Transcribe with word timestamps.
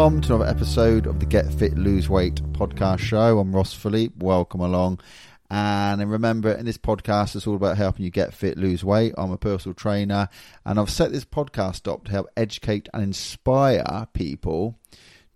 welcome 0.00 0.22
to 0.22 0.34
another 0.34 0.50
episode 0.50 1.06
of 1.06 1.20
the 1.20 1.26
Get 1.26 1.52
Fit 1.52 1.76
Lose 1.76 2.08
Weight 2.08 2.36
podcast 2.54 3.00
show. 3.00 3.38
I'm 3.38 3.54
Ross 3.54 3.74
Philippe. 3.74 4.14
Welcome 4.16 4.62
along. 4.62 4.98
And 5.50 6.10
remember, 6.10 6.50
in 6.52 6.64
this 6.64 6.78
podcast, 6.78 7.36
it's 7.36 7.46
all 7.46 7.54
about 7.54 7.76
helping 7.76 8.06
you 8.06 8.10
get 8.10 8.32
fit, 8.32 8.56
lose 8.56 8.82
weight. 8.82 9.12
I'm 9.18 9.30
a 9.30 9.36
personal 9.36 9.74
trainer, 9.74 10.30
and 10.64 10.80
I've 10.80 10.88
set 10.88 11.12
this 11.12 11.26
podcast 11.26 11.86
up 11.86 12.06
to 12.06 12.12
help 12.12 12.28
educate 12.34 12.88
and 12.94 13.02
inspire 13.02 14.06
people 14.14 14.78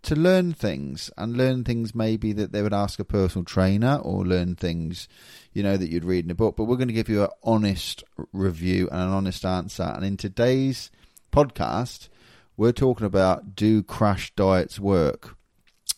to 0.01 0.17
learn 0.17 0.55
things 0.55 1.11
and 1.19 1.37
learn 1.37 1.65
things 1.65 1.95
maybe 1.95 2.33
that 2.33 2.53
they 2.53 2.63
would 2.63 2.73
ask 2.73 2.99
a 2.99 3.05
personal 3.05 3.45
trainer 3.45 3.97
or 3.97 4.25
learn 4.25 4.55
things, 4.55 5.09
you 5.53 5.63
know, 5.63 5.77
that 5.77 5.91
you'd 5.91 6.07
read 6.07 6.25
in 6.25 6.31
a 6.31 6.35
book. 6.35 6.57
But 6.57 6.65
we're 6.65 6.77
going 6.77 6.89
to 6.89 6.95
give 6.95 7.11
you 7.11 7.25
an 7.25 7.31
honest 7.43 8.03
review 8.33 8.89
and 8.91 9.03
an 9.03 9.11
honest 9.11 9.45
answer. 9.45 9.83
And 9.83 10.07
in 10.07 10.17
today's 10.17 10.91
podcast, 11.35 12.09
we're 12.57 12.73
talking 12.73 13.07
about 13.07 13.55
do 13.55 13.83
crash 13.83 14.33
diets 14.35 14.79
work? 14.79 15.37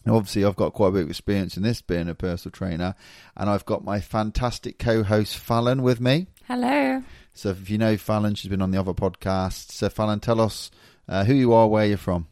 Now, 0.05 0.15
obviously, 0.17 0.45
I've 0.45 0.57
got 0.57 0.73
quite 0.73 0.89
a 0.89 0.93
bit 0.93 1.03
of 1.03 1.11
experience 1.11 1.57
in 1.57 1.65
this 1.65 1.83
being 1.83 2.09
a 2.09 2.15
personal 2.15 2.53
trainer, 2.53 2.95
and 3.37 3.51
I've 3.51 3.67
got 3.67 3.85
my 3.85 4.01
fantastic 4.01 4.79
co 4.79 5.03
host 5.03 5.37
Fallon 5.37 5.83
with 5.83 6.01
me. 6.01 6.29
Hello. 6.47 7.03
So, 7.35 7.51
if 7.51 7.69
you 7.69 7.77
know 7.77 7.97
Fallon, 7.97 8.37
she's 8.37 8.49
been 8.49 8.63
on 8.63 8.71
the 8.71 8.79
other 8.79 8.95
podcasts. 8.95 9.73
So, 9.73 9.89
Fallon, 9.89 10.21
tell 10.21 10.41
us 10.41 10.71
uh, 11.09 11.25
who 11.25 11.35
you 11.35 11.53
are, 11.53 11.67
where 11.67 11.87
you're 11.87 11.99
from. 11.99 12.29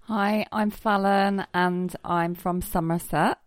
Hi, 0.00 0.46
I'm 0.52 0.70
Fallon, 0.70 1.46
and 1.54 1.96
I'm 2.04 2.34
from 2.34 2.60
Somerset. 2.60 3.38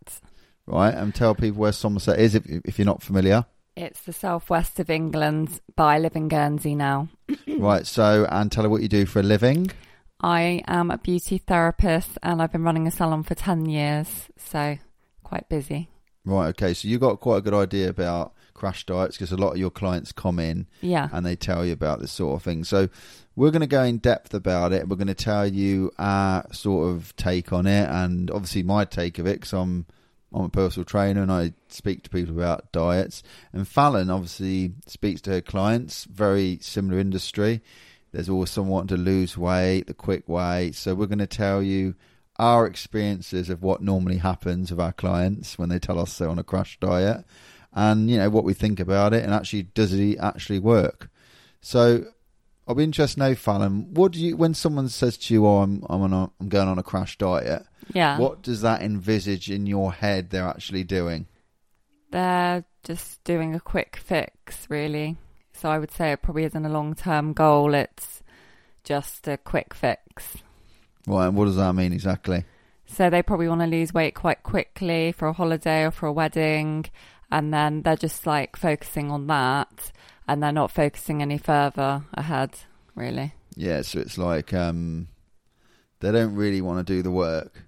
Right, 0.65 0.93
and 0.93 1.13
tell 1.13 1.35
people 1.35 1.59
where 1.59 1.71
Somerset 1.71 2.19
is 2.19 2.33
if, 2.33 2.43
if 2.47 2.79
you're 2.79 2.87
not 2.87 3.03
familiar. 3.03 3.45
It's 3.75 4.01
the 4.01 4.13
southwest 4.13 4.79
of 4.79 4.89
England, 4.89 5.59
but 5.75 5.83
I 5.83 5.99
live 5.99 6.15
in 6.15 6.29
Guernsey 6.29 6.75
now. 6.75 7.09
right, 7.59 7.85
so, 7.85 8.25
and 8.29 8.51
tell 8.51 8.63
her 8.63 8.69
what 8.69 8.81
you 8.81 8.87
do 8.87 9.05
for 9.05 9.19
a 9.19 9.23
living. 9.23 9.69
I 10.21 10.63
am 10.67 10.91
a 10.91 10.97
beauty 10.97 11.37
therapist, 11.39 12.17
and 12.23 12.41
I've 12.41 12.53
been 12.53 12.63
running 12.63 12.87
a 12.87 12.91
salon 12.91 13.23
for 13.23 13.35
10 13.35 13.65
years, 13.65 14.29
so 14.37 14.77
quite 15.23 15.49
busy. 15.49 15.89
Right, 16.23 16.47
okay, 16.49 16.73
so 16.73 16.87
you 16.87 16.97
got 16.99 17.19
quite 17.19 17.37
a 17.39 17.41
good 17.41 17.53
idea 17.53 17.89
about 17.89 18.33
crash 18.53 18.85
diets 18.85 19.17
because 19.17 19.33
a 19.33 19.37
lot 19.37 19.51
of 19.51 19.57
your 19.57 19.69
clients 19.69 20.13
come 20.13 20.39
in 20.39 20.65
Yeah. 20.79 21.09
and 21.11 21.25
they 21.25 21.35
tell 21.35 21.65
you 21.65 21.73
about 21.73 21.99
this 21.99 22.13
sort 22.13 22.37
of 22.37 22.43
thing. 22.43 22.63
So 22.63 22.87
we're 23.35 23.51
going 23.51 23.59
to 23.59 23.67
go 23.67 23.83
in 23.83 23.97
depth 23.97 24.33
about 24.33 24.71
it. 24.71 24.87
We're 24.87 24.95
going 24.95 25.07
to 25.07 25.13
tell 25.13 25.45
you 25.45 25.91
our 25.99 26.45
sort 26.53 26.89
of 26.95 27.13
take 27.17 27.51
on 27.51 27.67
it, 27.67 27.89
and 27.89 28.31
obviously 28.31 28.63
my 28.63 28.85
take 28.85 29.19
of 29.19 29.27
it 29.27 29.41
because 29.41 29.51
I'm 29.53 29.85
I'm 30.33 30.45
a 30.45 30.49
personal 30.49 30.85
trainer 30.85 31.21
and 31.21 31.31
I 31.31 31.53
speak 31.69 32.03
to 32.03 32.09
people 32.09 32.35
about 32.35 32.71
diets. 32.71 33.23
And 33.53 33.67
Fallon 33.67 34.09
obviously 34.09 34.73
speaks 34.85 35.21
to 35.21 35.31
her 35.31 35.41
clients. 35.41 36.05
Very 36.05 36.59
similar 36.61 36.99
industry. 36.99 37.61
There's 38.11 38.29
always 38.29 38.49
someone 38.49 38.87
to 38.87 38.97
lose 38.97 39.37
weight 39.37 39.87
the 39.87 39.93
quick 39.93 40.27
way. 40.27 40.71
So 40.71 40.95
we're 40.95 41.05
going 41.05 41.19
to 41.19 41.27
tell 41.27 41.61
you 41.61 41.95
our 42.37 42.65
experiences 42.65 43.49
of 43.49 43.63
what 43.63 43.81
normally 43.81 44.17
happens 44.17 44.71
with 44.71 44.79
our 44.79 44.93
clients 44.93 45.57
when 45.57 45.69
they 45.69 45.79
tell 45.79 45.99
us 45.99 46.17
they're 46.17 46.29
on 46.29 46.39
a 46.39 46.43
crash 46.43 46.77
diet 46.79 47.23
and 47.73 48.09
you 48.09 48.17
know 48.17 48.29
what 48.29 48.43
we 48.43 48.53
think 48.53 48.79
about 48.79 49.13
it 49.13 49.23
and 49.23 49.33
actually 49.33 49.63
does 49.63 49.93
it 49.93 50.17
actually 50.19 50.59
work 50.59 51.09
so 51.61 52.03
i'll 52.67 52.75
be 52.75 52.83
interested 52.83 53.19
to 53.21 53.29
know 53.29 53.35
fallon 53.35 53.93
what 53.93 54.11
do 54.11 54.19
you 54.19 54.35
when 54.35 54.53
someone 54.53 54.89
says 54.89 55.17
to 55.17 55.33
you 55.33 55.45
oh 55.45 55.59
i'm 55.59 55.83
i'm 55.89 56.01
on 56.01 56.13
a, 56.13 56.29
i'm 56.39 56.49
going 56.49 56.67
on 56.67 56.79
a 56.79 56.83
crash 56.83 57.17
diet 57.17 57.63
Yeah. 57.93 58.17
what 58.19 58.41
does 58.41 58.61
that 58.61 58.81
envisage 58.81 59.49
in 59.51 59.65
your 59.67 59.93
head 59.93 60.29
they're 60.29 60.47
actually 60.47 60.83
doing 60.83 61.27
They're 62.11 62.63
just 62.83 63.23
doing 63.23 63.55
a 63.55 63.59
quick 63.59 63.97
fix, 63.97 64.67
really. 64.69 65.17
So 65.53 65.69
I 65.69 65.79
would 65.79 65.91
say 65.91 66.11
it 66.11 66.21
probably 66.21 66.43
isn't 66.45 66.65
a 66.65 66.69
long 66.69 66.93
term 66.95 67.33
goal, 67.33 67.73
it's 67.73 68.21
just 68.83 69.27
a 69.27 69.37
quick 69.37 69.73
fix. 69.73 70.37
right 71.07 71.27
and 71.27 71.35
what 71.35 71.45
does 71.45 71.55
that 71.57 71.73
mean 71.73 71.93
exactly 71.93 72.43
So 72.85 73.09
they 73.09 73.23
probably 73.23 73.47
want 73.47 73.61
to 73.61 73.67
lose 73.67 73.93
weight 73.93 74.13
quite 74.15 74.43
quickly 74.43 75.11
for 75.11 75.27
a 75.27 75.33
holiday 75.33 75.83
or 75.83 75.91
for 75.91 76.05
a 76.07 76.13
wedding, 76.13 76.85
and 77.31 77.53
then 77.53 77.81
they're 77.81 77.95
just 77.95 78.25
like 78.27 78.55
focusing 78.55 79.09
on 79.11 79.27
that, 79.27 79.91
and 80.27 80.41
they're 80.41 80.51
not 80.51 80.71
focusing 80.71 81.21
any 81.21 81.37
further 81.37 82.03
ahead, 82.13 82.51
really. 82.95 83.33
yeah 83.55 83.81
so 83.81 83.99
it's 83.99 84.17
like 84.17 84.53
um 84.53 85.07
they 86.01 86.11
don't 86.11 86.35
really 86.35 86.61
want 86.61 86.85
to 86.85 86.93
do 86.93 87.01
the 87.01 87.11
work 87.11 87.63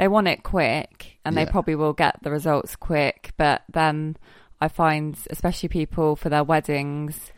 They 0.00 0.08
want 0.08 0.28
it 0.28 0.42
quick, 0.42 1.18
and 1.26 1.36
Yeah. 1.36 1.44
they 1.44 1.50
probably 1.50 1.74
will 1.74 1.92
get 1.92 2.22
the 2.22 2.30
results 2.30 2.74
quick, 2.74 3.32
but 3.36 3.64
then 3.70 4.16
I 4.58 4.68
find, 4.68 5.14
especially 5.28 5.68
people 5.68 6.16
for 6.16 6.30
their 6.30 6.42
weddings, 6.42 7.30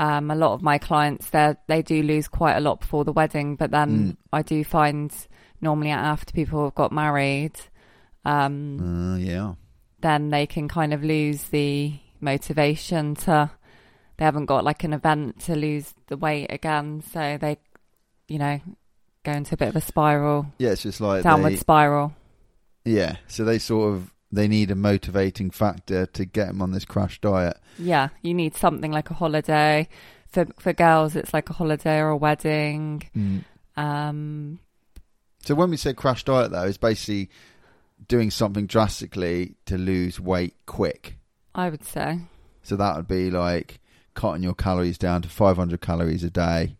um, 0.00 0.28
a 0.28 0.34
lot 0.34 0.54
of 0.54 0.60
my 0.60 0.76
clients 0.76 1.30
they 1.30 1.54
they 1.68 1.82
do 1.82 2.02
lose 2.02 2.26
quite 2.26 2.56
a 2.56 2.60
lot 2.60 2.80
before 2.80 3.04
the 3.04 3.12
wedding, 3.12 3.54
but 3.54 3.70
then 3.70 3.90
Mm. 3.90 4.16
I 4.32 4.42
do 4.42 4.64
find 4.64 5.14
normally 5.60 5.92
after 5.92 6.32
people 6.32 6.64
have 6.64 6.74
got 6.74 6.90
married, 6.90 7.52
um, 8.24 8.80
uh, 8.80 9.16
yeah 9.16 9.54
then 10.00 10.30
they 10.30 10.46
can 10.46 10.66
kind 10.68 10.92
of 10.92 11.02
lose 11.04 11.44
the 11.44 11.94
motivation 12.20 13.14
to 13.14 13.50
they 14.16 14.24
haven't 14.24 14.46
got 14.46 14.64
like 14.64 14.82
an 14.82 14.92
event 14.92 15.38
to 15.46 15.54
lose 15.54 15.94
the 16.08 16.16
weight 16.16 16.48
again 16.50 17.00
so 17.12 17.38
they 17.40 17.56
you 18.28 18.38
know 18.38 18.60
go 19.24 19.32
into 19.32 19.54
a 19.54 19.56
bit 19.56 19.68
of 19.68 19.76
a 19.76 19.80
spiral. 19.80 20.46
Yeah 20.58 20.70
it's 20.70 20.82
just 20.82 21.00
like 21.00 21.22
downward 21.22 21.52
they, 21.52 21.56
spiral. 21.56 22.14
Yeah 22.84 23.16
so 23.26 23.44
they 23.44 23.58
sort 23.58 23.94
of 23.94 24.12
they 24.30 24.48
need 24.48 24.70
a 24.70 24.74
motivating 24.74 25.50
factor 25.50 26.06
to 26.06 26.24
get 26.24 26.48
them 26.48 26.60
on 26.62 26.72
this 26.72 26.84
crash 26.84 27.20
diet. 27.20 27.56
Yeah 27.78 28.08
you 28.22 28.34
need 28.34 28.54
something 28.56 28.92
like 28.92 29.10
a 29.10 29.14
holiday. 29.14 29.88
For 30.28 30.46
for 30.58 30.72
girls 30.72 31.16
it's 31.16 31.32
like 31.34 31.50
a 31.50 31.54
holiday 31.54 31.98
or 31.98 32.08
a 32.10 32.16
wedding. 32.16 33.44
Um 33.76 34.58
So 35.44 35.54
when 35.54 35.70
we 35.70 35.76
say 35.76 35.92
crash 35.94 36.24
diet, 36.24 36.50
though, 36.52 36.64
it's 36.64 36.78
basically 36.78 37.28
doing 38.08 38.30
something 38.30 38.66
drastically 38.66 39.56
to 39.66 39.78
lose 39.78 40.20
weight 40.20 40.54
quick. 40.66 41.16
i 41.54 41.68
would 41.70 41.84
say. 41.84 42.20
So 42.62 42.76
that 42.76 42.96
would 42.96 43.08
be 43.08 43.30
like 43.30 43.80
cutting 44.14 44.42
your 44.42 44.54
calories 44.54 44.98
down 44.98 45.22
to 45.22 45.28
500 45.28 45.80
calories 45.80 46.24
a 46.24 46.30
day, 46.30 46.76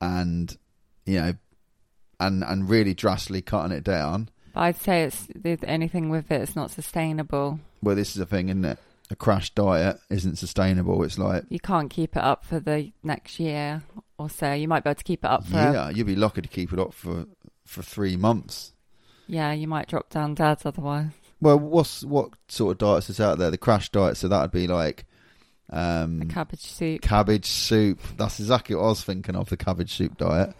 and 0.00 0.56
you 1.06 1.20
know, 1.20 1.34
and 2.26 2.42
and 2.44 2.68
really 2.68 2.94
drastically 2.94 3.42
cutting 3.42 3.76
it 3.76 3.84
down. 3.84 4.28
but 4.52 4.60
i'd 4.60 4.76
say 4.76 5.02
it's 5.04 5.26
the 5.34 5.58
only 5.68 5.88
thing 5.88 6.10
with 6.10 6.30
it 6.30 6.40
it's 6.42 6.56
not 6.56 6.70
sustainable 6.70 7.58
Well, 7.82 7.96
this 7.96 8.14
is 8.16 8.20
a 8.22 8.26
thing, 8.26 8.48
isn't 8.48 8.64
it? 8.64 8.78
A 9.10 9.16
crash 9.16 9.50
diet 9.50 9.98
isn't 10.08 10.36
sustainable. 10.38 11.04
It's 11.04 11.18
like, 11.18 11.44
you 11.50 11.60
can't 11.60 11.90
keep 11.90 12.16
it 12.16 12.22
up 12.24 12.42
for 12.46 12.58
the 12.58 12.90
next 13.02 13.38
year 13.38 13.82
or 14.18 14.30
so 14.30 14.52
you 14.54 14.66
might 14.66 14.82
be 14.82 14.88
able 14.90 14.96
to 14.96 15.04
keep 15.04 15.24
it 15.24 15.30
up 15.30 15.44
for 15.44 15.56
yeah, 15.56 15.90
you'd 15.90 16.06
be 16.06 16.16
lucky 16.16 16.40
to 16.40 16.48
keep 16.48 16.72
it 16.72 16.78
up 16.78 16.94
for 16.94 17.26
for 17.66 17.82
three 17.82 18.16
months. 18.16 18.72
Yeah, 19.26 19.52
you 19.52 19.68
might 19.68 19.88
drop 19.88 20.08
down 20.08 20.34
dead 20.34 20.58
otherwise. 20.64 21.10
Well, 21.40 21.58
what's 21.58 22.02
what 22.04 22.30
sort 22.48 22.72
of 22.72 22.78
diets 22.78 23.10
is 23.10 23.20
out 23.20 23.36
there? 23.38 23.50
The 23.50 23.58
crash 23.58 23.90
diet. 23.90 24.16
So 24.16 24.28
that 24.28 24.40
would 24.40 24.50
be 24.50 24.66
like, 24.66 25.04
um, 25.70 26.28
cabbage 26.28 26.60
soup. 26.62 27.02
cabbage 27.02 27.46
soup. 27.46 28.00
That's 28.16 28.38
exactly 28.40 28.74
what 28.76 28.84
I 28.84 28.88
was 28.88 29.04
thinking 29.04 29.36
of 29.36 29.48
the 29.50 29.56
cabbage 29.58 29.92
soup 29.94 30.16
diet. 30.16 30.54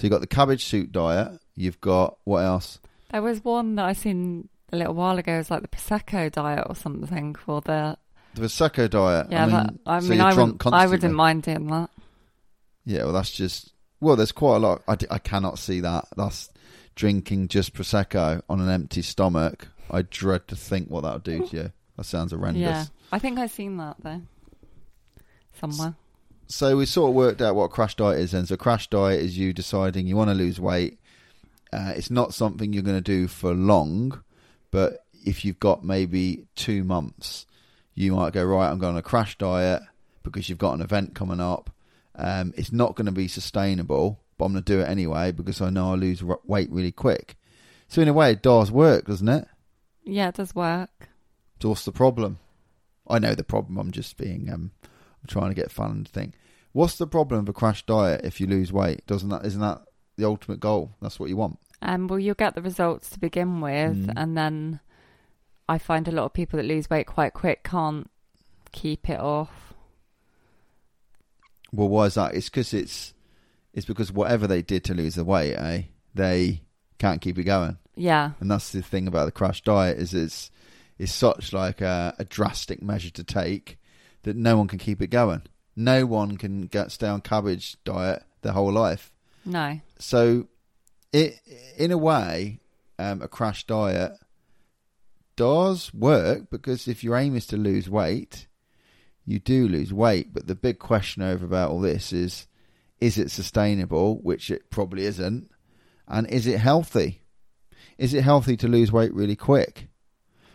So 0.00 0.06
you've 0.06 0.12
got 0.12 0.22
the 0.22 0.26
cabbage 0.26 0.64
soup 0.64 0.92
diet. 0.92 1.38
You've 1.56 1.78
got 1.82 2.16
what 2.24 2.38
else? 2.38 2.78
There 3.12 3.20
was 3.20 3.44
one 3.44 3.74
that 3.74 3.84
I 3.84 3.92
seen 3.92 4.48
a 4.72 4.76
little 4.78 4.94
while 4.94 5.18
ago. 5.18 5.34
It 5.34 5.38
was 5.38 5.50
like 5.50 5.60
the 5.60 5.68
prosecco 5.68 6.32
diet 6.32 6.64
or 6.66 6.74
something 6.74 7.34
for 7.34 7.60
the. 7.60 7.98
The 8.32 8.42
Prosecco 8.42 8.88
diet. 8.88 9.26
Yeah, 9.30 9.42
I 9.42 9.46
mean, 9.46 9.54
that, 9.56 9.74
I 9.84 10.00
so 10.00 10.08
mean, 10.08 10.18
you're 10.20 10.26
I 10.28 10.32
wouldn't, 10.34 10.66
I 10.72 10.86
wouldn't 10.86 11.14
mind 11.14 11.42
doing 11.42 11.66
that. 11.66 11.90
Yeah, 12.86 13.04
well, 13.04 13.12
that's 13.12 13.30
just. 13.30 13.74
Well, 14.00 14.16
there's 14.16 14.32
quite 14.32 14.56
a 14.56 14.60
lot. 14.60 14.82
I, 14.88 14.94
d- 14.94 15.06
I 15.10 15.18
cannot 15.18 15.58
see 15.58 15.80
that. 15.80 16.06
That's 16.16 16.48
drinking 16.94 17.48
just 17.48 17.74
prosecco 17.74 18.40
on 18.48 18.62
an 18.62 18.70
empty 18.70 19.02
stomach. 19.02 19.68
I 19.90 20.00
dread 20.00 20.48
to 20.48 20.56
think 20.56 20.88
what 20.88 21.02
that 21.02 21.12
would 21.12 21.24
do 21.24 21.46
to 21.46 21.56
you. 21.56 21.72
That 21.98 22.04
sounds 22.04 22.32
horrendous. 22.32 22.62
Yeah, 22.62 22.84
I 23.12 23.18
think 23.18 23.38
I've 23.38 23.50
seen 23.50 23.76
that 23.76 23.96
though. 24.02 24.22
Somewhere. 25.60 25.94
So 26.50 26.76
we 26.76 26.84
sort 26.84 27.10
of 27.10 27.14
worked 27.14 27.40
out 27.40 27.54
what 27.54 27.70
crash 27.70 27.94
diet 27.94 28.18
is. 28.18 28.32
Then, 28.32 28.44
so 28.44 28.56
crash 28.56 28.88
diet 28.88 29.20
is 29.20 29.38
you 29.38 29.52
deciding 29.52 30.08
you 30.08 30.16
want 30.16 30.30
to 30.30 30.34
lose 30.34 30.58
weight. 30.58 30.98
Uh, 31.72 31.92
it's 31.94 32.10
not 32.10 32.34
something 32.34 32.72
you're 32.72 32.82
going 32.82 32.96
to 32.96 33.00
do 33.00 33.28
for 33.28 33.54
long, 33.54 34.20
but 34.72 35.04
if 35.24 35.44
you've 35.44 35.60
got 35.60 35.84
maybe 35.84 36.46
two 36.56 36.82
months, 36.82 37.46
you 37.94 38.16
might 38.16 38.32
go 38.32 38.44
right. 38.44 38.68
I'm 38.68 38.80
going 38.80 38.94
on 38.94 38.98
a 38.98 39.02
crash 39.02 39.38
diet 39.38 39.80
because 40.24 40.48
you've 40.48 40.58
got 40.58 40.74
an 40.74 40.80
event 40.80 41.14
coming 41.14 41.40
up. 41.40 41.70
Um, 42.16 42.52
it's 42.56 42.72
not 42.72 42.96
going 42.96 43.06
to 43.06 43.12
be 43.12 43.28
sustainable, 43.28 44.18
but 44.36 44.46
I'm 44.46 44.52
going 44.52 44.64
to 44.64 44.72
do 44.72 44.80
it 44.80 44.88
anyway 44.88 45.30
because 45.30 45.60
I 45.60 45.70
know 45.70 45.92
I 45.92 45.94
lose 45.94 46.20
r- 46.20 46.40
weight 46.44 46.68
really 46.72 46.90
quick. 46.90 47.36
So 47.86 48.02
in 48.02 48.08
a 48.08 48.12
way, 48.12 48.32
it 48.32 48.42
does 48.42 48.72
work, 48.72 49.06
doesn't 49.06 49.28
it? 49.28 49.46
Yeah, 50.02 50.30
it 50.30 50.34
does 50.34 50.52
work. 50.52 51.10
So 51.62 51.68
what's 51.68 51.84
the 51.84 51.92
problem? 51.92 52.40
I 53.06 53.20
know 53.20 53.36
the 53.36 53.44
problem. 53.44 53.78
I'm 53.78 53.92
just 53.92 54.16
being 54.16 54.50
um, 54.52 54.72
I'm 54.82 55.28
trying 55.28 55.50
to 55.50 55.54
get 55.54 55.70
fun 55.70 55.90
and 55.92 56.08
think. 56.08 56.34
What's 56.72 56.96
the 56.98 57.06
problem 57.06 57.40
of 57.40 57.48
a 57.48 57.52
crash 57.52 57.84
diet 57.84 58.20
if 58.24 58.40
you 58.40 58.46
lose 58.46 58.72
weight? 58.72 59.06
Doesn't 59.06 59.28
that 59.30 59.44
isn't 59.44 59.60
that 59.60 59.82
the 60.16 60.24
ultimate 60.26 60.60
goal? 60.60 60.92
That's 61.02 61.18
what 61.18 61.28
you 61.28 61.36
want. 61.36 61.58
Um, 61.82 62.08
well, 62.08 62.18
you'll 62.18 62.34
get 62.34 62.54
the 62.54 62.62
results 62.62 63.08
to 63.10 63.18
begin 63.20 63.60
with, 63.60 64.06
Mm. 64.06 64.12
and 64.16 64.36
then 64.36 64.80
I 65.68 65.78
find 65.78 66.06
a 66.06 66.12
lot 66.12 66.24
of 66.24 66.32
people 66.34 66.58
that 66.58 66.66
lose 66.66 66.90
weight 66.90 67.06
quite 67.06 67.32
quick 67.32 67.64
can't 67.64 68.10
keep 68.72 69.08
it 69.08 69.18
off. 69.18 69.72
Well, 71.72 71.88
why 71.88 72.06
is 72.06 72.14
that? 72.14 72.34
It's 72.34 72.48
because 72.48 72.74
it's 72.74 73.14
it's 73.72 73.86
because 73.86 74.12
whatever 74.12 74.46
they 74.46 74.62
did 74.62 74.84
to 74.84 74.94
lose 74.94 75.14
the 75.14 75.24
weight, 75.24 75.54
eh? 75.54 75.82
they 76.14 76.62
can't 76.98 77.20
keep 77.20 77.38
it 77.38 77.44
going. 77.44 77.78
Yeah. 77.94 78.32
And 78.40 78.50
that's 78.50 78.72
the 78.72 78.82
thing 78.82 79.06
about 79.06 79.26
the 79.26 79.32
crash 79.32 79.62
diet 79.62 79.98
is 79.98 80.12
it's 80.12 80.50
it's 80.98 81.12
such 81.12 81.52
like 81.52 81.80
a, 81.80 82.14
a 82.18 82.24
drastic 82.24 82.82
measure 82.82 83.10
to 83.10 83.24
take 83.24 83.78
that 84.24 84.36
no 84.36 84.56
one 84.58 84.68
can 84.68 84.78
keep 84.78 85.00
it 85.00 85.06
going. 85.08 85.42
No 85.76 86.04
one 86.06 86.36
can 86.36 86.62
get 86.62 86.92
stay 86.92 87.08
on 87.08 87.20
cabbage 87.20 87.76
diet 87.84 88.22
their 88.42 88.52
whole 88.52 88.72
life. 88.72 89.12
No. 89.44 89.80
So, 89.98 90.48
it 91.12 91.38
in 91.78 91.90
a 91.90 91.98
way, 91.98 92.60
um, 92.98 93.22
a 93.22 93.28
crash 93.28 93.66
diet 93.66 94.12
does 95.36 95.92
work 95.94 96.50
because 96.50 96.86
if 96.88 97.02
your 97.02 97.16
aim 97.16 97.34
is 97.36 97.46
to 97.46 97.56
lose 97.56 97.88
weight, 97.88 98.46
you 99.24 99.38
do 99.38 99.68
lose 99.68 99.92
weight. 99.92 100.32
But 100.34 100.46
the 100.46 100.54
big 100.54 100.78
question 100.78 101.22
over 101.22 101.44
about 101.44 101.70
all 101.70 101.80
this 101.80 102.12
is: 102.12 102.46
is 103.00 103.16
it 103.16 103.30
sustainable? 103.30 104.18
Which 104.20 104.50
it 104.50 104.70
probably 104.70 105.04
isn't, 105.04 105.50
and 106.08 106.26
is 106.28 106.46
it 106.46 106.58
healthy? 106.60 107.22
Is 107.96 108.14
it 108.14 108.22
healthy 108.24 108.56
to 108.58 108.68
lose 108.68 108.90
weight 108.92 109.12
really 109.14 109.36
quick? 109.36 109.88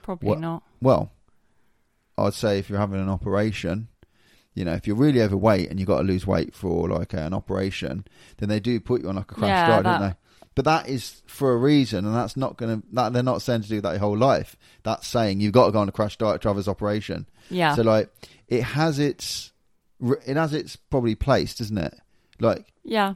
Probably 0.02 0.30
What- 0.30 0.40
not. 0.40 0.64
Well, 0.82 1.12
I'd 2.18 2.34
say 2.34 2.60
if 2.60 2.70
you're 2.70 2.80
having 2.80 3.00
an 3.02 3.10
operation, 3.10 3.88
you 4.56 4.66
know, 4.66 4.74
if 4.74 4.88
you're 4.88 4.96
really 4.96 5.22
overweight 5.22 5.70
and 5.70 5.80
you've 5.80 5.88
got 5.88 5.98
to 5.98 6.04
lose 6.08 6.26
weight 6.26 6.56
for 6.56 6.90
like 6.90 7.14
an 7.14 7.34
operation, 7.34 8.06
then 8.38 8.50
they 8.50 8.60
do 8.60 8.80
put 8.80 9.04
you 9.04 9.10
on 9.10 9.16
like 9.18 9.32
a 9.32 9.36
crash 9.36 9.50
Yeah, 9.50 9.68
diet, 9.68 9.84
that- 9.84 10.00
don't 10.00 10.10
they? 10.10 10.16
But 10.56 10.64
that 10.64 10.88
is 10.88 11.22
for 11.28 11.52
a 11.52 11.58
reason, 11.58 12.06
and 12.06 12.16
that's 12.16 12.38
not 12.38 12.56
going 12.56 12.82
to. 12.82 12.88
That 12.94 13.12
they're 13.12 13.22
not 13.22 13.42
saying 13.42 13.64
to 13.64 13.68
do 13.68 13.82
that 13.82 13.92
your 13.92 14.00
whole 14.00 14.18
life. 14.18 14.56
That's 14.84 15.06
saying 15.06 15.42
you've 15.42 15.52
got 15.52 15.66
to 15.66 15.74
go 15.74 15.80
on 15.80 15.90
a 15.90 15.92
crash 15.92 16.18
diet 16.18 16.42
to 16.44 16.48
have 16.48 16.56
this 16.56 16.70
operation. 16.70 17.28
Yeah. 17.50 17.76
So 17.76 17.82
like, 17.82 18.10
it 18.48 18.64
has 18.64 18.98
its, 18.98 19.52
it 20.26 20.38
has 20.38 20.54
its 20.54 20.78
probably 20.78 21.14
place, 21.14 21.56
doesn't 21.56 21.78
it? 21.78 21.96
Like, 22.40 22.72
yeah. 22.86 23.16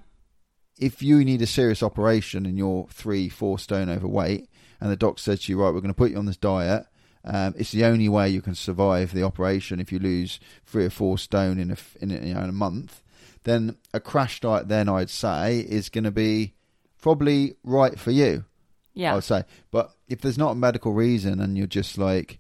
if 0.78 1.02
you 1.02 1.24
need 1.24 1.42
a 1.42 1.48
serious 1.48 1.82
operation 1.82 2.46
and 2.46 2.58
you're 2.58 2.88
three, 2.90 3.30
four 3.30 3.58
stone 3.58 3.90
overweight, 3.90 4.50
and 4.82 4.92
the 4.92 4.98
doctor 4.98 5.22
says 5.22 5.44
to 5.44 5.54
you, 5.54 5.62
right, 5.62 5.74
we're 5.74 5.80
going 5.80 5.94
to 5.94 5.98
put 5.98 6.12
you 6.12 6.18
on 6.18 6.26
this 6.26 6.36
diet. 6.36 6.88
Um, 7.26 7.54
it's 7.58 7.72
the 7.72 7.86
only 7.86 8.08
way 8.08 8.30
you 8.30 8.42
can 8.42 8.56
survive 8.56 9.14
the 9.14 9.24
operation 9.24 9.80
if 9.80 9.92
you 9.92 10.00
lose 10.00 10.40
three 10.66 10.86
or 10.86 10.90
four 10.90 11.18
stone 11.18 11.60
in 11.60 11.72
a 11.72 11.78
in 12.02 12.12
a, 12.12 12.26
you 12.26 12.34
know, 12.34 12.42
in 12.42 12.50
a 12.50 12.54
month. 12.54 13.02
Then 13.44 13.78
a 13.94 14.00
crash 14.00 14.40
diet, 14.40 14.68
then 14.68 14.90
I'd 14.90 15.10
say, 15.10 15.60
is 15.60 15.90
going 15.90 16.04
to 16.04 16.12
be 16.12 16.54
probably 17.02 17.56
right 17.64 18.00
for 18.00 18.12
you. 18.12 18.46
Yeah, 18.94 19.16
I'd 19.16 19.24
say. 19.24 19.44
But 19.72 19.92
if 20.08 20.22
there's 20.22 20.38
not 20.38 20.52
a 20.52 20.56
medical 20.56 20.94
reason 20.94 21.40
and 21.40 21.58
you're 21.58 21.68
just 21.68 21.98
like, 21.98 22.40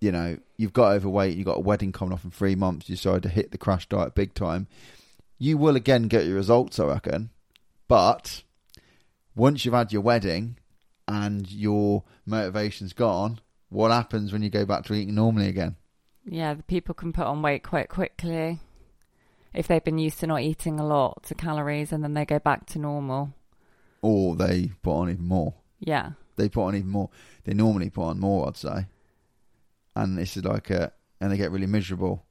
you 0.00 0.12
know, 0.12 0.38
you've 0.56 0.72
got 0.72 0.92
overweight, 0.92 1.36
you've 1.36 1.46
got 1.46 1.58
a 1.58 1.60
wedding 1.60 1.92
coming 1.92 2.12
off 2.12 2.24
in 2.24 2.30
three 2.30 2.54
months, 2.54 2.88
you 2.88 2.96
decide 2.96 3.22
to 3.24 3.28
hit 3.28 3.50
the 3.50 3.58
crash 3.58 3.88
diet 3.88 4.14
big 4.14 4.34
time, 4.34 4.66
you 5.38 5.58
will 5.58 5.76
again 5.76 6.04
get 6.04 6.26
your 6.26 6.36
results, 6.36 6.78
I 6.78 6.86
reckon. 6.86 7.30
But 7.88 8.42
once 9.34 9.64
you've 9.64 9.74
had 9.74 9.92
your 9.92 10.02
wedding 10.02 10.56
and 11.06 11.50
your 11.50 12.04
motivation's 12.24 12.92
gone, 12.92 13.40
what 13.68 13.90
happens 13.90 14.32
when 14.32 14.42
you 14.42 14.50
go 14.50 14.64
back 14.64 14.84
to 14.84 14.94
eating 14.94 15.14
normally 15.14 15.48
again? 15.48 15.76
Yeah. 16.24 16.54
The 16.54 16.62
people 16.62 16.94
can 16.94 17.12
put 17.12 17.26
on 17.26 17.42
weight 17.42 17.62
quite 17.62 17.88
quickly 17.88 18.60
if 19.52 19.66
they've 19.68 19.84
been 19.84 19.98
used 19.98 20.20
to 20.20 20.26
not 20.26 20.40
eating 20.42 20.78
a 20.80 20.86
lot 20.86 21.30
of 21.30 21.36
calories 21.36 21.92
and 21.92 22.02
then 22.02 22.14
they 22.14 22.24
go 22.24 22.38
back 22.38 22.66
to 22.66 22.78
normal. 22.78 23.32
Or 24.02 24.36
they 24.36 24.72
put 24.82 24.92
on 24.94 25.10
even 25.10 25.26
more. 25.26 25.54
Yeah. 25.80 26.10
They 26.36 26.48
put 26.48 26.64
on 26.66 26.76
even 26.76 26.90
more. 26.90 27.10
They 27.44 27.54
normally 27.54 27.90
put 27.90 28.04
on 28.08 28.20
more, 28.20 28.48
I'd 28.48 28.56
say. 28.56 28.86
And 29.96 30.18
this 30.18 30.36
is 30.36 30.44
like 30.44 30.70
a, 30.70 30.92
and 31.20 31.30
they 31.30 31.36
get 31.36 31.52
really 31.52 31.66
miserable. 31.66 32.24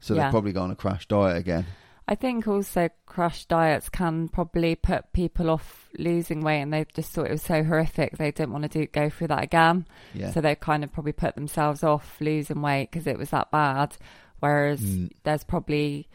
So 0.00 0.14
Yeah. 0.14 0.26
they 0.26 0.30
probably 0.30 0.52
go 0.52 0.62
on 0.62 0.70
a 0.70 0.76
crash 0.76 1.06
diet 1.06 1.36
again. 1.36 1.66
I 2.10 2.16
think 2.16 2.48
also 2.48 2.88
crash 3.06 3.44
diets 3.46 3.88
can 3.88 4.28
probably 4.28 4.74
put 4.74 5.12
people 5.12 5.48
off 5.48 5.88
losing 5.96 6.40
weight 6.40 6.60
and 6.60 6.72
they 6.72 6.84
just 6.92 7.12
thought 7.12 7.26
it 7.28 7.30
was 7.30 7.42
so 7.42 7.62
horrific 7.62 8.18
they 8.18 8.32
didn't 8.32 8.50
want 8.50 8.64
to 8.64 8.68
do 8.68 8.86
go 8.86 9.08
through 9.08 9.28
that 9.28 9.44
again. 9.44 9.86
Yeah. 10.12 10.32
So 10.32 10.40
they 10.40 10.56
kind 10.56 10.82
of 10.82 10.92
probably 10.92 11.12
put 11.12 11.36
themselves 11.36 11.84
off 11.84 12.16
losing 12.20 12.60
weight 12.62 12.90
because 12.90 13.06
it 13.06 13.16
was 13.16 13.30
that 13.30 13.52
bad. 13.52 13.96
Whereas 14.40 14.80
Mm. 14.80 15.10
there's 15.22 15.44
probably 15.44 16.08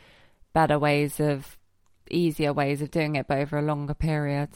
better 0.51 0.77
ways 0.77 1.19
of, 1.21 1.57
easier 2.09 2.51
ways 2.51 2.81
of 2.81 2.92
doing 2.92 3.15
it, 3.15 3.27
but 3.27 3.38
over 3.38 3.57
a 3.57 3.62
longer 3.62 3.94
period. 3.94 4.50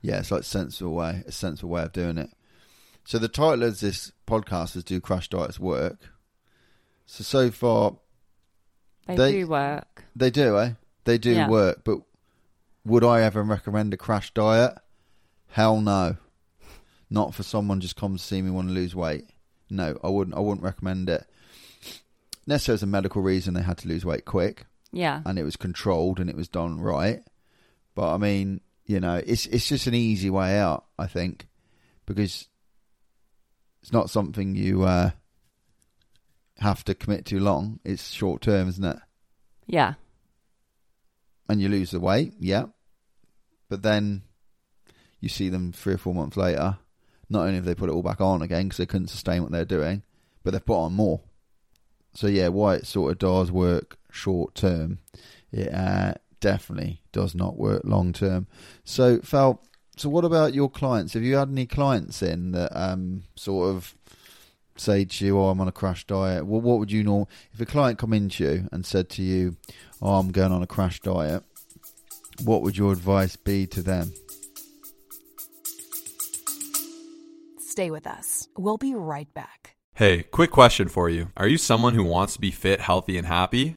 Yeah, 0.00 0.20
it's 0.20 0.30
like 0.30 0.40
a 0.40 0.44
sensible 0.44 0.94
way, 0.94 1.22
a 1.26 1.32
sensible 1.32 1.68
way 1.70 1.82
of 1.82 1.92
doing 1.92 2.16
it. 2.16 2.30
So 3.04 3.18
the 3.18 3.28
title 3.28 3.64
of 3.64 3.80
this 3.80 4.12
podcast 4.26 4.74
is 4.76 4.84
"Do 4.84 5.00
Crash 5.00 5.28
Diets 5.28 5.60
Work?" 5.60 6.10
So 7.06 7.24
so 7.24 7.50
far 7.50 7.96
They, 9.10 9.32
They- 9.32 9.32
do 9.40 9.46
work. 9.48 10.04
they 10.16 10.30
do, 10.30 10.58
eh? 10.58 10.72
They 11.04 11.18
do 11.18 11.32
Yeah. 11.32 11.48
work, 11.48 11.82
but 11.84 12.00
would 12.84 13.04
I 13.04 13.22
ever 13.22 13.42
recommend 13.42 13.92
a 13.94 13.96
crash 13.96 14.32
diet? 14.34 14.74
Hell 15.48 15.80
no. 15.80 16.16
Not 17.08 17.34
for 17.34 17.42
someone 17.42 17.80
just 17.80 17.96
comes 17.96 18.20
to 18.22 18.26
see 18.26 18.40
me 18.42 18.50
want 18.50 18.68
to 18.68 18.74
lose 18.74 18.94
weight. 18.94 19.26
No, 19.68 19.98
I 20.04 20.08
wouldn't. 20.08 20.36
I 20.36 20.40
wouldn't 20.40 20.62
recommend 20.64 21.08
it. 21.08 21.26
Unless 22.46 22.66
there's 22.66 22.82
a 22.82 22.86
medical 22.86 23.22
reason 23.22 23.54
they 23.54 23.62
had 23.62 23.78
to 23.78 23.88
lose 23.88 24.04
weight 24.04 24.24
quick. 24.24 24.66
Yeah. 24.92 25.22
and 25.24 25.38
it 25.38 25.44
was 25.44 25.54
controlled 25.54 26.18
and 26.18 26.28
it 26.28 26.34
was 26.34 26.48
done 26.48 26.80
right. 26.80 27.22
But 27.94 28.12
I 28.12 28.16
mean, 28.16 28.60
you 28.86 28.98
know, 28.98 29.22
it's 29.24 29.46
it's 29.46 29.68
just 29.68 29.86
an 29.86 29.94
easy 29.94 30.30
way 30.30 30.58
out, 30.58 30.84
I 30.98 31.06
think, 31.06 31.46
because 32.06 32.48
it's 33.82 33.92
not 33.92 34.10
something 34.10 34.56
you 34.56 34.82
uh, 34.82 35.10
have 36.60 36.84
to 36.84 36.94
commit 36.94 37.24
too 37.24 37.40
long. 37.40 37.80
It's 37.84 38.10
short 38.10 38.42
term, 38.42 38.68
isn't 38.68 38.84
it? 38.84 38.98
Yeah. 39.66 39.94
And 41.48 41.60
you 41.60 41.68
lose 41.68 41.90
the 41.90 42.00
weight, 42.00 42.34
yeah, 42.38 42.66
but 43.68 43.82
then 43.82 44.22
you 45.20 45.28
see 45.28 45.48
them 45.48 45.72
three 45.72 45.94
or 45.94 45.98
four 45.98 46.14
months 46.14 46.36
later. 46.36 46.78
Not 47.28 47.42
only 47.42 47.56
have 47.56 47.64
they 47.64 47.74
put 47.74 47.88
it 47.88 47.92
all 47.92 48.02
back 48.02 48.20
on 48.20 48.42
again 48.42 48.64
because 48.64 48.78
they 48.78 48.86
couldn't 48.86 49.08
sustain 49.08 49.42
what 49.42 49.50
they're 49.50 49.64
doing, 49.64 50.02
but 50.42 50.52
they've 50.52 50.64
put 50.64 50.78
on 50.78 50.92
more. 50.92 51.20
So 52.14 52.26
yeah, 52.26 52.48
why 52.48 52.76
it 52.76 52.86
sort 52.86 53.12
of 53.12 53.18
does 53.18 53.50
work 53.50 53.98
short 54.10 54.54
term, 54.54 54.98
it 55.52 55.72
uh, 55.72 56.14
definitely 56.40 57.02
does 57.12 57.34
not 57.34 57.56
work 57.56 57.82
long 57.84 58.12
term. 58.12 58.46
So 58.84 59.20
Fel, 59.20 59.62
so 59.96 60.08
what 60.08 60.24
about 60.24 60.54
your 60.54 60.70
clients? 60.70 61.14
Have 61.14 61.22
you 61.22 61.36
had 61.36 61.48
any 61.48 61.66
clients 61.66 62.22
in 62.22 62.52
that 62.52 62.76
um, 62.76 63.24
sort 63.36 63.70
of 63.70 63.94
say 64.80 65.04
to 65.04 65.24
you, 65.24 65.38
"Oh, 65.38 65.48
I'm 65.50 65.60
on 65.60 65.68
a 65.68 65.72
crash 65.72 66.06
diet"? 66.06 66.46
Well, 66.46 66.60
what 66.60 66.78
would 66.78 66.90
you 66.90 67.02
know 67.02 67.28
if 67.52 67.60
a 67.60 67.66
client 67.66 67.98
come 67.98 68.12
into 68.12 68.44
you 68.44 68.68
and 68.72 68.84
said 68.84 69.08
to 69.10 69.22
you, 69.22 69.56
"Oh, 70.00 70.18
I'm 70.18 70.32
going 70.32 70.52
on 70.52 70.62
a 70.62 70.66
crash 70.66 71.00
diet"? 71.00 71.44
What 72.44 72.62
would 72.62 72.76
your 72.76 72.92
advice 72.92 73.36
be 73.36 73.66
to 73.68 73.82
them? 73.82 74.12
Stay 77.58 77.90
with 77.90 78.06
us. 78.06 78.48
We'll 78.56 78.78
be 78.78 78.94
right 78.94 79.32
back. 79.34 79.76
Hey, 79.94 80.22
quick 80.22 80.50
question 80.50 80.88
for 80.88 81.10
you. 81.10 81.30
Are 81.36 81.46
you 81.46 81.58
someone 81.58 81.94
who 81.94 82.04
wants 82.04 82.34
to 82.34 82.40
be 82.40 82.50
fit, 82.50 82.80
healthy, 82.80 83.18
and 83.18 83.26
happy? 83.26 83.76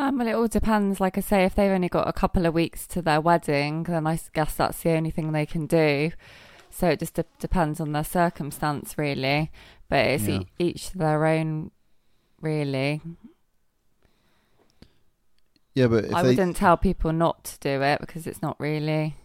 Um, 0.00 0.16
well, 0.18 0.28
it 0.28 0.32
all 0.32 0.48
depends. 0.48 0.98
Like 0.98 1.18
I 1.18 1.20
say, 1.20 1.44
if 1.44 1.54
they've 1.54 1.70
only 1.70 1.88
got 1.90 2.08
a 2.08 2.12
couple 2.12 2.46
of 2.46 2.54
weeks 2.54 2.86
to 2.88 3.02
their 3.02 3.20
wedding, 3.20 3.82
then 3.82 4.06
I 4.06 4.18
guess 4.32 4.54
that's 4.54 4.82
the 4.82 4.92
only 4.92 5.10
thing 5.10 5.32
they 5.32 5.44
can 5.46 5.66
do. 5.66 6.12
So 6.70 6.88
it 6.88 7.00
just 7.00 7.14
de- 7.14 7.24
depends 7.38 7.80
on 7.80 7.92
their 7.92 8.04
circumstance, 8.04 8.96
really. 8.96 9.50
But 9.90 10.06
it's 10.06 10.24
Yeah. 10.26 10.38
e- 10.40 10.46
each 10.58 10.92
their 10.92 11.26
own, 11.26 11.70
really. 12.40 13.02
Yeah, 15.74 15.88
but 15.88 16.06
if 16.06 16.14
I 16.14 16.22
they, 16.22 16.28
wouldn't 16.30 16.56
tell 16.56 16.76
people 16.76 17.12
not 17.12 17.44
to 17.44 17.58
do 17.60 17.82
it 17.82 18.00
because 18.00 18.26
it's 18.26 18.40
not 18.40 18.58
really. 18.58 19.16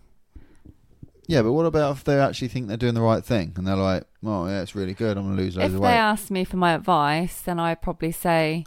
yeah, 1.28 1.42
but 1.42 1.54
what 1.54 1.66
about 1.66 1.96
if 1.98 2.04
they 2.04 2.20
actually 2.20 2.50
think 2.50 2.68
they're 2.68 2.78
doing 2.78 2.94
the 2.94 3.02
right 3.02 3.24
thing 3.24 3.54
and 3.56 3.66
they're 3.66 3.76
like, 3.76 4.04
"Oh, 4.24 4.46
yeah, 4.48 4.62
it's 4.62 4.76
really 4.76 4.94
good. 4.94 5.18
I'm 5.18 5.24
gonna 5.24 5.42
lose 5.42 5.56
loads 5.56 5.74
If 5.74 5.76
of 5.78 5.82
they 5.82 5.88
ask 5.94 6.30
me 6.30 6.44
for 6.44 6.58
my 6.58 6.74
advice, 6.74 7.42
then 7.42 7.60
I'd 7.60 7.82
probably 7.82 8.12
say 8.12 8.64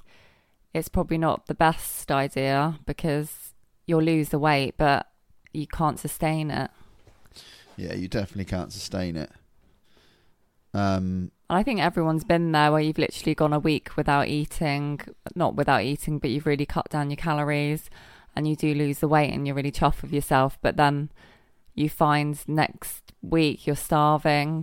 it's 0.75 0.89
probably 0.89 1.19
not 1.19 1.47
the 1.47 1.55
best 1.55 2.11
idea 2.11 2.79
because 2.87 3.55
you'll 3.87 4.03
lose 4.03 4.29
the 4.29 4.39
weight, 4.39 4.75
but 4.77 5.09
you 5.53 5.67
can't 5.67 5.99
sustain 5.99 6.51
it. 6.51 6.71
Yeah, 7.77 7.95
you 7.95 8.09
definitely 8.09 8.45
can't 8.45 8.73
sustain 8.73 9.17
it. 9.17 9.31
Um, 10.75 11.31
I 11.49 11.63
think 11.63 11.81
everyone's 11.81 12.25
been 12.25 12.53
there 12.53 12.71
where 12.71 12.81
you've 12.81 12.99
literally 12.99 13.35
gone 13.35 13.53
a 13.53 13.59
week 13.59 13.97
without 13.97 14.29
eating, 14.29 15.01
not 15.35 15.55
without 15.55 15.83
eating, 15.83 16.19
but 16.19 16.31
you've 16.31 16.47
really 16.47 16.67
cut 16.67 16.91
down 16.91 17.11
your 17.11 17.17
calories 17.17 17.89
and 18.37 18.47
you 18.47 18.55
do 18.55 18.75
lose 18.75 18.99
the 18.99 19.09
weight 19.09 19.33
and 19.33 19.47
you're 19.47 19.57
really 19.57 19.73
chuffed 19.73 20.03
with 20.03 20.13
yourself. 20.13 20.59
But 20.61 20.77
then 20.77 21.11
you 21.75 21.89
find 21.89 22.39
next 22.47 23.13
week 23.23 23.67
you're 23.67 23.77
starving. 23.77 24.63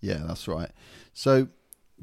Yeah, 0.00 0.22
that's 0.26 0.46
right. 0.46 0.70
So, 1.12 1.48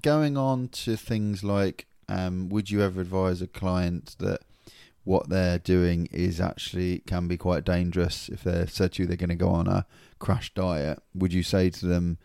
going 0.02 0.38
on 0.38 0.68
to 0.70 0.98
things 0.98 1.44
like, 1.44 1.88
um, 2.10 2.50
would 2.50 2.70
you 2.70 2.82
ever 2.82 3.02
advise 3.02 3.42
a 3.42 3.48
client 3.48 4.16
that 4.20 4.42
what 5.04 5.30
they're 5.30 5.60
doing 5.60 6.08
is 6.12 6.42
actually 6.42 7.00
can 7.08 7.28
be 7.28 7.38
quite 7.38 7.64
dangerous 7.64 8.30
if 8.30 8.44
they're 8.44 8.68
said 8.68 8.92
to 8.92 9.04
you 9.04 9.08
they're 9.08 9.16
going 9.16 9.30
to 9.30 9.36
go 9.36 9.50
on 9.50 9.68
a 9.68 9.86
crash 10.20 10.54
diet? 10.54 11.02
Would 11.16 11.34
you 11.34 11.44
say 11.44 11.70
to 11.70 11.86
them, 11.86 12.18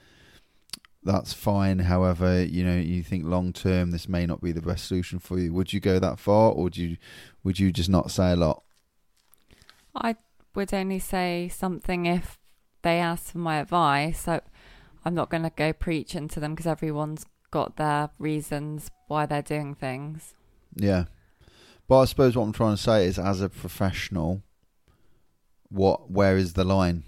that's 1.05 1.33
fine. 1.33 1.81
However, 1.81 2.45
you 2.45 2.65
know, 2.65 2.77
you 2.77 3.03
think 3.03 3.25
long 3.25 3.53
term 3.53 3.91
this 3.91 4.09
may 4.09 4.27
not 4.27 4.41
be 4.41 4.53
the 4.53 4.63
best 4.63 4.87
solution 4.87 5.19
for 5.19 5.39
you. 5.39 5.53
Would 5.53 5.73
you 5.73 5.81
go 5.81 5.99
that 5.99 6.19
far, 6.19 6.53
or 6.53 6.65
would 6.65 6.77
you 6.77 6.97
would 7.43 7.59
you 7.59 7.73
just 7.73 7.91
not 7.91 8.11
say 8.11 8.33
a 8.33 8.37
lot? 8.37 8.63
I 9.95 10.17
would 10.55 10.73
only 10.73 10.99
say 10.99 11.51
something 11.53 12.07
if 12.07 12.39
they 12.83 12.99
ask 12.99 13.33
for 13.33 13.39
my 13.39 13.57
advice. 13.57 14.21
So 14.21 14.41
I'm 15.05 15.15
not 15.15 15.31
going 15.31 15.43
to 15.43 15.53
go 15.55 15.73
preaching 15.73 16.29
to 16.29 16.41
them 16.41 16.55
because 16.55 16.67
everyone's 16.67 17.27
got 17.53 17.77
their 17.77 18.11
reasons 18.19 18.91
why 19.07 19.27
they're 19.27 19.43
doing 19.43 19.77
things. 19.77 20.35
Yeah, 20.75 21.05
but 21.87 22.01
I 22.01 22.05
suppose 22.07 22.35
what 22.37 22.43
I'm 22.43 22.53
trying 22.53 22.75
to 22.77 22.83
say 22.83 23.07
is, 23.07 23.17
as 23.19 23.41
a 23.41 23.49
professional, 23.49 24.43
what 25.69 26.11
where 26.11 26.37
is 26.37 26.55
the 26.55 26.65
line? 26.65 27.05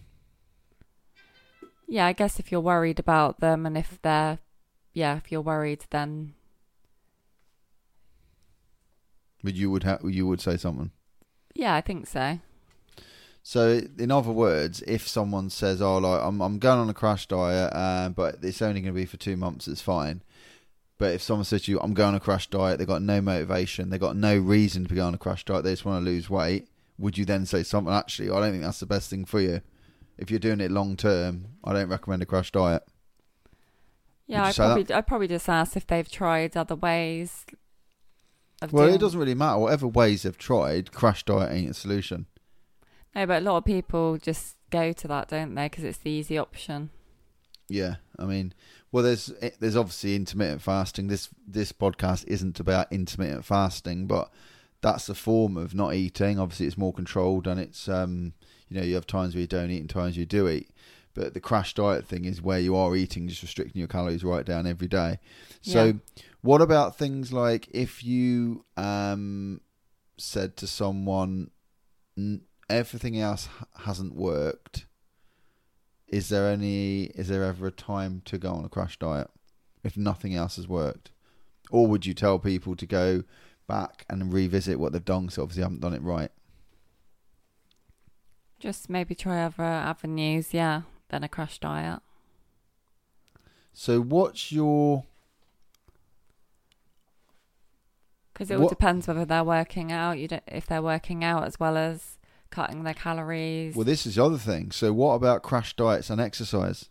Yeah, 1.89 2.07
I 2.07 2.13
guess 2.13 2.39
if 2.39 2.51
you're 2.53 2.61
worried 2.61 2.99
about 2.99 3.41
them 3.41 3.67
and 3.67 3.77
if 3.77 3.99
they're, 4.03 4.39
yeah, 4.95 5.17
if 5.17 5.31
you're 5.33 5.41
worried, 5.43 5.85
then 5.91 6.35
But 9.43 9.55
you 9.55 9.71
would 9.71 9.83
ha- 9.83 9.99
you 10.05 10.27
would 10.27 10.41
say 10.41 10.57
something. 10.57 10.91
yeah, 11.55 11.75
I 11.75 11.81
think 11.83 12.07
so. 12.07 12.39
So, 13.47 13.83
in 13.99 14.11
other 14.11 14.33
words, 14.33 14.83
if 14.87 15.07
someone 15.07 15.51
says, 15.51 15.83
"Oh, 15.83 15.99
like 15.99 16.23
I'm 16.23 16.41
I'm 16.41 16.59
going 16.59 16.79
on 16.79 16.89
a 16.89 16.95
crash 16.95 17.27
diet, 17.27 17.75
uh, 17.75 18.09
but 18.09 18.39
it's 18.41 18.63
only 18.63 18.81
going 18.81 18.95
to 18.95 18.99
be 18.99 19.05
for 19.05 19.19
two 19.19 19.37
months," 19.37 19.69
it's 19.69 19.83
fine. 19.83 20.23
But 20.97 21.13
if 21.13 21.21
someone 21.21 21.45
says 21.45 21.65
to 21.65 21.71
you, 21.71 21.79
"I'm 21.79 21.93
going 21.93 22.09
on 22.09 22.15
a 22.15 22.21
crash 22.21 22.49
diet," 22.49 22.79
they've 22.79 22.89
got 22.89 23.03
no 23.03 23.21
motivation, 23.21 23.91
they've 23.91 24.01
got 24.01 24.17
no 24.17 24.35
reason 24.39 24.85
to 24.85 24.89
be 24.89 24.95
going 24.95 25.09
on 25.09 25.15
a 25.15 25.19
crash 25.19 25.45
diet, 25.45 25.63
they 25.63 25.73
just 25.73 25.85
want 25.85 26.03
to 26.03 26.11
lose 26.11 26.31
weight. 26.31 26.69
Would 26.97 27.19
you 27.19 27.27
then 27.27 27.45
say 27.45 27.63
something? 27.65 27.93
Actually, 27.93 28.31
I 28.31 28.41
don't 28.41 28.53
think 28.53 28.63
that's 28.63 28.81
the 28.81 28.87
best 28.87 29.11
thing 29.11 29.27
for 29.27 29.43
you. 29.43 29.61
If 30.17 30.31
you're 30.31 30.41
doing 30.41 30.61
it 30.61 30.71
long 30.71 30.97
term, 30.97 31.49
I 31.63 31.75
don't 31.75 31.91
recommend 31.91 32.23
a 32.23 32.27
crash 32.27 32.51
diet. 32.51 32.83
Yeah, 34.27 34.45
I 34.45 34.53
that? 34.53 34.57
probably 34.57 34.95
I 34.95 35.01
probably 35.03 35.29
just 35.29 35.51
ask 35.51 35.77
if 35.77 35.87
they've 35.87 36.11
tried 36.11 36.57
other 36.57 36.77
ways. 36.77 37.45
Of 38.63 38.73
Well, 38.73 38.87
doing... 38.87 38.95
it 38.95 39.01
doesn't 39.03 39.21
really 39.21 39.35
matter. 39.35 39.59
Whatever 39.59 39.89
ways 39.89 40.23
they've 40.23 40.39
tried, 40.39 40.93
crash 40.93 41.27
diet 41.27 41.53
ain't 41.53 41.73
a 41.73 41.75
solution. 41.75 42.25
No, 43.15 43.27
but 43.27 43.43
a 43.43 43.45
lot 43.45 43.59
of 43.59 43.65
people 43.65 44.19
just 44.19 44.57
go 44.71 44.93
to 44.93 45.09
that, 45.09 45.29
don't 45.29 45.55
they? 45.55 45.67
Because 45.67 45.85
it's 45.85 45.99
the 45.99 46.11
easy 46.11 46.37
option. 46.39 46.91
Yeah, 47.69 47.97
I 48.19 48.25
mean, 48.25 48.53
well, 48.93 49.03
there's 49.05 49.33
eh, 49.41 49.51
there's 49.59 49.77
obviously 49.77 50.17
intermittent 50.17 50.63
fasting. 50.63 51.07
This 51.07 51.29
this 51.47 51.73
podcast 51.73 52.25
isn't 52.27 52.61
about 52.61 52.93
intermittent 52.93 53.45
fasting, 53.45 54.07
but 54.07 54.31
that's 54.83 55.09
a 55.09 55.15
form 55.15 55.57
of 55.57 55.75
not 55.75 55.95
eating. 55.95 56.39
Obviously, 56.39 56.67
it's 56.67 56.77
more 56.77 56.93
controlled, 56.93 57.47
and 57.47 57.59
it's 57.59 57.89
um, 57.89 58.35
you 58.69 58.77
know, 58.79 58.85
you 58.85 58.95
have 58.97 59.07
times 59.07 59.35
where 59.35 59.41
you 59.43 59.47
don't 59.47 59.71
eat 59.71 59.81
and 59.81 59.89
times 59.89 60.17
you 60.17 60.27
do 60.27 60.49
eat. 60.49 60.71
But 61.15 61.33
the 61.33 61.41
crash 61.41 61.75
diet 61.75 62.07
thing 62.07 62.25
is 62.25 62.43
where 62.43 62.59
you 62.59 62.75
are 62.77 62.95
eating, 62.97 63.29
just 63.29 63.41
restricting 63.43 63.79
your 63.79 63.89
calories 63.89 64.25
right 64.25 64.45
down 64.45 64.67
every 64.67 64.89
day. 64.89 65.21
So, 65.63 65.85
Yeah. 65.87 65.93
what 66.43 66.61
about 66.61 66.99
things 66.99 67.33
like 67.33 67.69
if 67.71 68.03
you 68.05 68.65
um 68.77 69.61
said 70.19 70.57
to 70.59 70.67
someone, 70.67 71.51
"N- 72.19 72.43
everything 72.69 73.19
else 73.19 73.49
hasn't 73.85 74.15
worked? 74.15 74.87
Is 76.09 76.29
there 76.29 76.49
any? 76.49 77.05
Is 77.05 77.29
there 77.29 77.45
ever 77.45 77.67
a 77.67 77.73
time 77.73 78.23
to 78.27 78.39
go 78.39 78.51
on 78.53 78.65
a 78.65 78.69
crash 78.69 78.99
diet 78.99 79.29
if 79.83 79.97
nothing 79.97 80.35
else 80.35 80.57
has 80.57 80.69
worked, 80.69 81.11
or 81.71 81.87
would 81.87 82.07
you 82.07 82.15
tell 82.15 82.39
people 82.39 82.77
to 82.77 82.87
go 82.87 83.25
back 83.67 84.05
and 84.09 84.33
revisit 84.33 84.79
what 84.79 84.93
they've 84.93 85.05
done? 85.05 85.29
So 85.29 85.43
obviously, 85.43 85.63
haven't 85.63 85.81
done 85.81 85.95
it 85.95 86.03
right. 86.03 86.31
Just 88.61 88.89
maybe 88.89 89.15
try 89.15 89.43
other 89.43 89.63
avenues, 89.63 90.55
yeah, 90.55 90.83
than 91.09 91.25
a 91.25 91.29
crash 91.29 91.59
diet. 91.59 92.01
So 93.73 94.01
what's 94.01 94.53
your 94.53 95.05
Because 98.33 98.51
it 98.51 98.55
all 98.57 98.63
What- 98.63 98.71
depends 98.71 99.07
whether 99.07 99.25
they're 99.25 99.45
working 99.45 99.93
out. 99.93 100.19
You 100.19 100.27
don't, 100.29 100.43
if 100.49 100.67
they're 100.67 100.83
working 100.83 101.23
out 101.23 101.45
as 101.45 101.61
well 101.61 101.77
as 101.77 102.19
cutting 102.55 102.85
their 102.85 102.95
calories. 102.95 103.75
well? 103.75 103.85
This 103.85 104.07
is 104.07 104.15
the 104.15 104.25
other 104.25 104.39
thing. 104.39 104.71
So 104.71 104.93
what 104.93 105.15
about 105.15 105.43
crash 105.43 105.75
diets 105.77 106.11
and 106.11 106.21
exercise? 106.21 106.89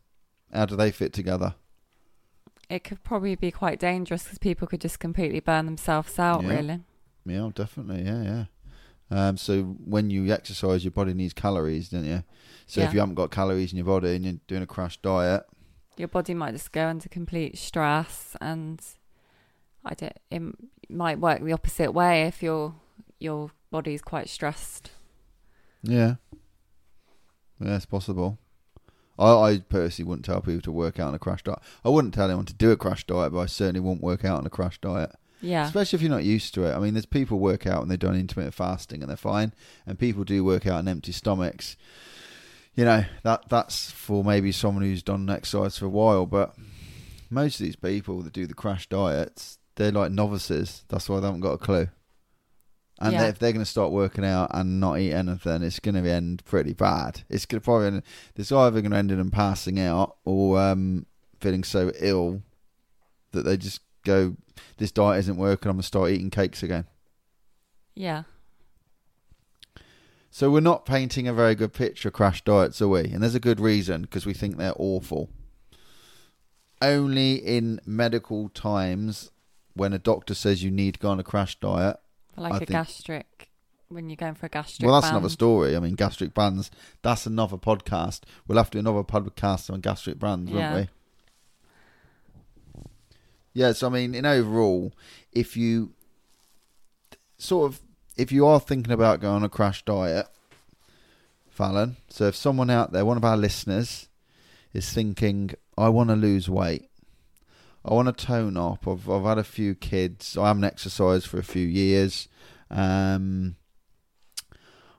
How 0.54 0.66
do 0.66 0.76
they 0.76 0.92
fit 0.92 1.14
together? 1.14 1.56
it 2.70 2.84
could 2.84 3.04
probably 3.04 3.36
be 3.36 3.52
quite 3.52 3.80
dangerous 3.80 4.24
because 4.24 4.40
people 4.40 4.68
could 4.68 4.82
just 4.82 5.00
completely 5.00 5.40
burn 5.40 5.66
themselves 5.66 6.18
out. 6.18 6.44
Yeah. 6.44 6.50
Really. 6.50 6.80
Yeah, 7.26 7.50
definitely. 7.54 8.04
Yeah, 8.04 8.24
yeah. 8.24 8.46
Um, 9.12 9.38
so 9.38 9.64
when 9.64 10.10
you 10.10 10.32
exercise, 10.34 10.84
your 10.84 10.92
body 10.92 11.14
needs 11.14 11.34
calories, 11.34 11.90
don't 11.90 12.06
you? 12.06 12.24
So 12.66 12.82
if 12.82 12.94
you 12.94 13.00
haven't 13.00 13.16
got 13.16 13.30
calories 13.30 13.72
in 13.72 13.78
your 13.78 13.86
body 13.86 14.16
and 14.16 14.26
you're 14.26 14.40
doing 14.48 14.64
a 14.64 14.68
crash 14.68 14.98
diet, 14.98 15.44
your 15.98 16.08
body 16.08 16.34
might 16.34 16.54
just 16.54 16.72
go 16.72 16.88
into 16.88 17.08
complete 17.10 17.58
stress 17.58 18.36
and 18.42 18.82
I 19.86 19.94
don't, 19.94 20.18
it 20.32 20.42
might 20.90 21.20
work 21.20 21.44
the 21.44 21.54
opposite 21.54 21.92
way 21.92 22.24
if 22.24 22.42
your 22.42 22.74
your 23.20 23.52
body's 23.70 24.02
quite 24.02 24.30
stressed. 24.30 24.90
Yeah, 25.84 26.16
yeah, 27.60 27.76
it's 27.76 27.86
possible. 27.86 28.40
I, 29.20 29.32
I 29.32 29.58
personally 29.60 30.10
wouldn't 30.10 30.26
tell 30.26 30.42
people 30.42 30.62
to 30.62 30.72
work 30.72 31.00
out 31.00 31.10
on 31.10 31.16
a 31.16 31.20
crash 31.20 31.44
diet. 31.44 31.60
I 31.86 31.90
wouldn't 31.90 32.14
tell 32.14 32.26
anyone 32.26 32.46
to 32.46 32.54
do 32.54 32.72
a 32.72 32.78
crash 32.78 33.06
diet, 33.06 33.32
but 33.32 33.40
I 33.40 33.46
certainly 33.46 33.80
wouldn't 33.80 34.02
work 34.02 34.26
out 34.26 34.40
on 34.40 34.46
a 34.46 34.50
crash 34.50 34.80
diet. 34.82 35.12
Yeah. 35.42 35.66
Especially 35.68 35.98
if 35.98 36.02
you're 36.02 36.10
not 36.10 36.24
used 36.24 36.54
to 36.56 36.64
it. 36.64 36.74
I 36.74 36.80
mean, 36.80 36.94
there's 36.94 37.06
people 37.06 37.38
work 37.38 37.68
out 37.68 37.82
and 37.82 37.92
they've 37.92 38.00
done 38.00 38.16
intermittent 38.16 38.56
fasting 38.56 39.02
and 39.02 39.10
they're 39.10 39.18
fine, 39.18 39.54
and 39.86 40.00
people 40.00 40.24
do 40.24 40.44
work 40.44 40.66
out 40.66 40.80
on 40.80 40.88
empty 40.88 41.12
stomachs. 41.12 41.76
You 42.76 42.86
know 42.86 43.06
that 43.22 43.50
that's 43.50 43.92
for 43.92 44.24
maybe 44.24 44.52
someone 44.52 44.84
who's 44.84 45.04
done 45.04 45.30
exercise 45.30 45.78
for 45.78 45.86
a 45.86 45.90
while, 45.90 46.26
but 46.26 46.56
most 47.30 47.60
of 47.60 47.66
these 47.66 47.76
people 47.76 48.22
that 48.22 48.34
do 48.34 48.48
the 48.48 48.56
crash 48.56 48.88
diets, 48.88 49.60
they're 49.76 49.92
like 49.92 50.12
novices. 50.12 50.84
That's 50.88 51.08
why 51.08 51.20
they 51.20 51.28
haven't 51.28 51.42
got 51.42 51.54
a 51.54 51.58
clue. 51.60 51.90
And 53.00 53.14
Yeah. 53.14 53.24
if 53.26 53.40
they're 53.40 53.52
going 53.52 53.66
to 53.66 53.70
start 53.70 53.92
working 53.92 54.24
out 54.24 54.52
and 54.54 54.80
not 54.80 55.00
eat 55.00 55.14
anything, 55.14 55.64
it's 55.64 55.80
going 55.80 56.02
to 56.02 56.10
end 56.10 56.46
pretty 56.46 56.74
bad. 56.74 57.24
It's 57.30 57.46
going 57.46 57.60
to 57.60 57.66
probably 57.66 57.88
end, 57.88 58.04
it's 58.36 58.52
either 58.52 58.82
going 58.82 58.92
to 58.92 58.98
end 58.98 59.12
in 59.12 59.18
them 59.18 59.32
passing 59.32 59.80
out 59.80 60.18
or 60.26 60.60
um, 60.62 61.06
feeling 61.40 61.64
so 61.64 61.92
ill 62.00 62.44
that 63.32 63.44
they 63.44 63.58
just 63.58 63.82
go, 64.06 64.38
"This 64.78 64.92
diet 64.92 65.20
isn't 65.22 65.38
working. 65.38 65.70
I'm 65.70 65.78
going 65.78 65.82
to 65.82 65.88
start 65.88 66.12
eating 66.12 66.30
cakes 66.30 66.62
again." 66.64 66.86
yeah. 67.96 68.24
So 70.30 70.50
we're 70.50 70.62
not 70.62 70.86
painting 70.88 71.28
a 71.28 71.34
very 71.34 71.54
good 71.54 71.74
picture 71.74 72.08
of 72.08 72.16
crash 72.16 72.44
diets, 72.44 72.82
are 72.82 72.88
we? 72.88 73.02
And 73.02 73.22
there's 73.22 73.36
a 73.36 73.40
good 73.40 73.60
reason 73.60 74.02
because 74.02 74.26
we 74.26 74.34
think 74.34 74.58
they're 74.58 74.74
awful. 74.78 75.30
Only 76.82 77.36
in 77.36 77.80
medical 77.86 78.50
times, 78.50 79.30
when 79.76 79.94
a 79.94 80.00
doctor 80.00 80.34
says 80.34 80.64
you 80.64 80.72
need 80.72 80.96
to 80.96 81.00
go 81.00 81.10
on 81.10 81.20
a 81.20 81.24
crash 81.24 81.60
diet. 81.60 81.98
Like 82.36 82.54
I 82.54 82.56
a 82.56 82.60
think- 82.60 82.70
gastric 82.72 83.50
when 83.90 84.10
you're 84.10 84.16
going 84.18 84.34
for 84.34 84.48
a 84.48 84.50
gastric. 84.50 84.86
well, 84.88 84.96
that's 85.00 85.06
band. 85.12 85.18
another 85.18 85.30
story. 85.32 85.76
I 85.76 85.80
mean, 85.80 85.94
gastric 85.94 86.34
bands. 86.34 86.72
That's 87.04 87.28
another 87.28 87.58
podcast. 87.58 88.22
We'll 88.48 88.58
have 88.58 88.72
to 88.72 88.78
do 88.78 88.80
another 88.80 89.04
podcast 89.04 89.72
on 89.72 89.82
gastric 89.82 90.18
bands, 90.20 90.52
Yeah. 90.52 90.74
won't 90.74 90.90
we? 92.76 92.82
Yes, 93.54 93.84
I 93.84 93.90
mean, 93.90 94.16
in 94.16 94.26
overall, 94.26 94.94
if 95.32 95.56
you 95.56 95.92
sort 97.38 97.72
of 97.72 97.82
if 98.18 98.32
you 98.32 98.46
are 98.48 98.60
thinking 98.60 98.92
about 98.94 99.20
going 99.22 99.36
on 99.38 99.44
a 99.44 99.50
crash 99.50 99.84
diet, 99.86 100.28
Fallon. 101.50 101.98
So 102.10 102.26
if 102.26 102.36
someone 102.36 102.70
out 102.72 102.92
there, 102.94 103.06
one 103.06 103.18
of 103.18 103.24
our 103.26 103.38
listeners, 103.38 104.08
is 104.74 104.92
thinking, 104.92 105.52
I 105.78 105.90
want 105.90 106.10
to 106.10 106.16
lose 106.16 106.50
weight. 106.50 106.90
I 107.86 107.94
want 107.94 108.16
to 108.16 108.26
tone 108.26 108.58
up. 108.58 108.88
I've 108.88 109.10
I've 109.10 109.24
had 109.24 109.38
a 109.38 109.44
few 109.44 109.76
kids. 109.76 110.38
I 110.38 110.48
haven't 110.48 110.64
exercised 110.64 111.28
for 111.28 111.38
a 111.38 111.44
few 111.44 111.68
years. 111.68 112.28
Um, 112.70 113.58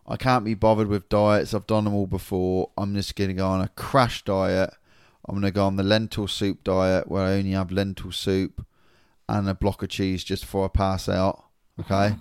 I 0.06 0.16
can't 0.16 0.44
be 0.44 0.54
bothered 0.54 0.88
with 0.88 1.08
diets. 1.08 1.54
I've 1.54 1.66
done 1.66 1.84
them 1.84 1.94
all 1.94 2.06
before. 2.06 2.70
I'm 2.76 2.94
just 2.94 3.16
going 3.16 3.28
to 3.28 3.34
go 3.34 3.46
on 3.46 3.62
a 3.62 3.68
crash 3.68 4.22
diet. 4.24 4.70
I'm 5.26 5.36
going 5.36 5.44
to 5.44 5.50
go 5.50 5.66
on 5.66 5.76
the 5.76 5.82
lentil 5.82 6.28
soup 6.28 6.62
diet 6.62 7.08
where 7.08 7.24
I 7.24 7.34
only 7.34 7.52
have 7.52 7.72
lentil 7.72 8.12
soup 8.12 8.66
and 9.28 9.48
a 9.48 9.54
block 9.54 9.82
of 9.82 9.88
cheese 9.88 10.22
just 10.22 10.42
before 10.42 10.66
I 10.66 10.68
pass 10.68 11.08
out. 11.08 11.44
Okay. 11.80 12.16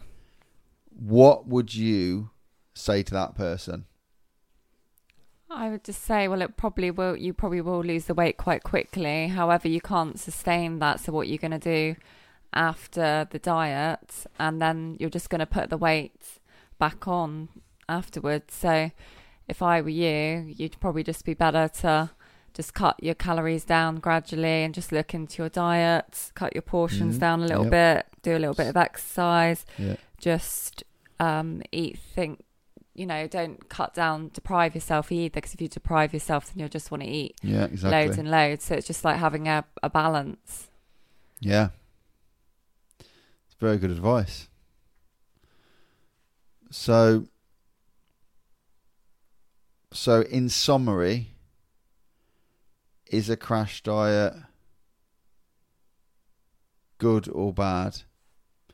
What 0.89 1.47
would 1.47 1.75
you 1.75 2.29
say 2.73 3.03
to 3.03 3.13
that 3.13 3.35
person? 3.35 3.85
I 5.53 5.69
would 5.69 5.83
just 5.83 6.03
say, 6.03 6.27
well, 6.27 6.41
it 6.41 6.57
probably 6.57 6.91
will. 6.91 7.15
You 7.15 7.33
probably 7.33 7.61
will 7.61 7.81
lose 7.83 8.05
the 8.05 8.13
weight 8.13 8.37
quite 8.37 8.63
quickly. 8.63 9.27
However, 9.27 9.67
you 9.67 9.81
can't 9.81 10.19
sustain 10.19 10.79
that. 10.79 10.99
So, 10.99 11.11
what 11.11 11.27
you're 11.27 11.37
going 11.37 11.51
to 11.51 11.59
do 11.59 11.95
after 12.53 13.27
the 13.29 13.39
diet, 13.39 14.25
and 14.39 14.61
then 14.61 14.97
you're 14.99 15.09
just 15.09 15.29
going 15.29 15.39
to 15.39 15.45
put 15.45 15.69
the 15.69 15.77
weight 15.77 16.39
back 16.79 17.07
on 17.07 17.49
afterwards. 17.89 18.53
So, 18.53 18.91
if 19.47 19.61
I 19.61 19.81
were 19.81 19.89
you, 19.89 20.45
you'd 20.57 20.79
probably 20.79 21.03
just 21.03 21.25
be 21.25 21.33
better 21.33 21.67
to 21.81 22.11
just 22.53 22.73
cut 22.73 23.01
your 23.03 23.15
calories 23.15 23.65
down 23.65 23.95
gradually 23.97 24.63
and 24.63 24.73
just 24.73 24.91
look 24.91 25.13
into 25.13 25.41
your 25.41 25.49
diet, 25.49 26.31
cut 26.35 26.53
your 26.53 26.61
portions 26.61 27.17
Mhm. 27.17 27.19
down 27.19 27.41
a 27.41 27.47
little 27.47 27.63
Yep. 27.63 27.71
bit, 27.71 28.05
do 28.21 28.37
a 28.37 28.39
little 28.39 28.53
bit 28.53 28.67
of 28.67 28.77
exercise, 28.77 29.65
Yeah. 29.77 29.95
just 30.19 30.83
um, 31.19 31.61
eat 31.71 31.97
think 31.97 32.43
you 32.95 33.05
know 33.05 33.27
don't 33.27 33.69
cut 33.69 33.93
down 33.93 34.29
deprive 34.33 34.75
yourself 34.75 35.11
either 35.11 35.31
because 35.33 35.53
if 35.53 35.61
you 35.61 35.67
deprive 35.67 36.13
yourself 36.13 36.47
then 36.53 36.59
you'll 36.59 36.69
just 36.69 36.91
want 36.91 37.01
to 37.01 37.09
eat 37.09 37.35
Yeah, 37.41 37.65
exactly. 37.65 37.91
loads 38.05 38.17
and 38.19 38.29
loads 38.31 38.63
so 38.65 38.75
it's 38.75 38.87
just 38.87 39.03
like 39.03 39.17
having 39.17 39.47
a, 39.47 39.65
a 39.81 39.89
balance 39.89 40.67
Yeah. 41.39 41.69
It's 42.99 43.55
very 43.59 43.77
good 43.77 43.91
advice. 43.91 44.47
So 46.71 47.25
so 49.91 50.21
in 50.21 50.49
summary, 50.49 51.35
is 53.11 53.29
a 53.29 53.37
crash 53.37 53.83
diet 53.83 54.33
good 56.97 57.27
or 57.29 57.53
bad 57.53 58.01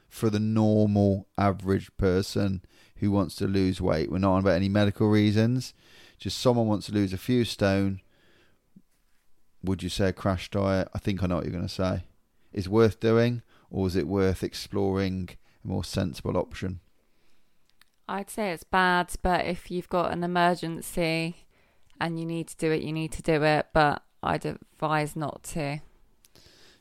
for 0.08 0.30
the 0.30 0.40
normal 0.40 1.28
average 1.38 1.90
person 1.98 2.62
who 3.00 3.12
wants 3.12 3.36
to 3.36 3.48
lose 3.48 3.80
weight? 3.82 4.12
We're 4.12 4.20
not 4.20 4.34
on 4.34 4.40
about 4.42 4.56
any 4.56 4.70
medical 4.70 5.08
reasons. 5.10 5.74
Just 6.18 6.38
someone 6.38 6.68
wants 6.68 6.88
to 6.88 6.94
lose 6.94 7.14
a 7.14 7.18
few 7.18 7.46
stone. 7.46 8.02
Would 9.64 9.84
you 9.84 9.90
say 9.90 10.10
a 10.10 10.14
crash 10.14 10.50
diet? 10.50 10.88
I 10.94 11.00
think 11.00 11.22
I 11.24 11.28
know 11.28 11.36
what 11.36 11.46
you're 11.46 11.54
going 11.54 11.68
to 11.68 11.74
say 11.74 12.04
is 12.52 12.68
worth 12.68 13.00
doing, 13.00 13.44
or 13.70 13.86
is 13.88 13.96
it 13.96 14.08
worth 14.08 14.44
exploring 14.44 15.30
a 15.64 15.68
more 15.68 15.84
sensible 15.84 16.38
option? 16.38 16.80
i'd 18.08 18.28
say 18.28 18.50
it's 18.50 18.64
bad 18.64 19.14
but 19.22 19.46
if 19.46 19.70
you've 19.70 19.88
got 19.88 20.12
an 20.12 20.24
emergency 20.24 21.46
and 22.02 22.20
you 22.20 22.26
need 22.26 22.48
to 22.48 22.58
do 22.58 22.72
it 22.72 22.82
you 22.82 22.92
need 22.92 23.12
to 23.12 23.22
do 23.22 23.44
it 23.44 23.68
but 23.72 24.02
i'd 24.24 24.46
advise 24.46 25.16
not 25.16 25.44
to 25.44 25.80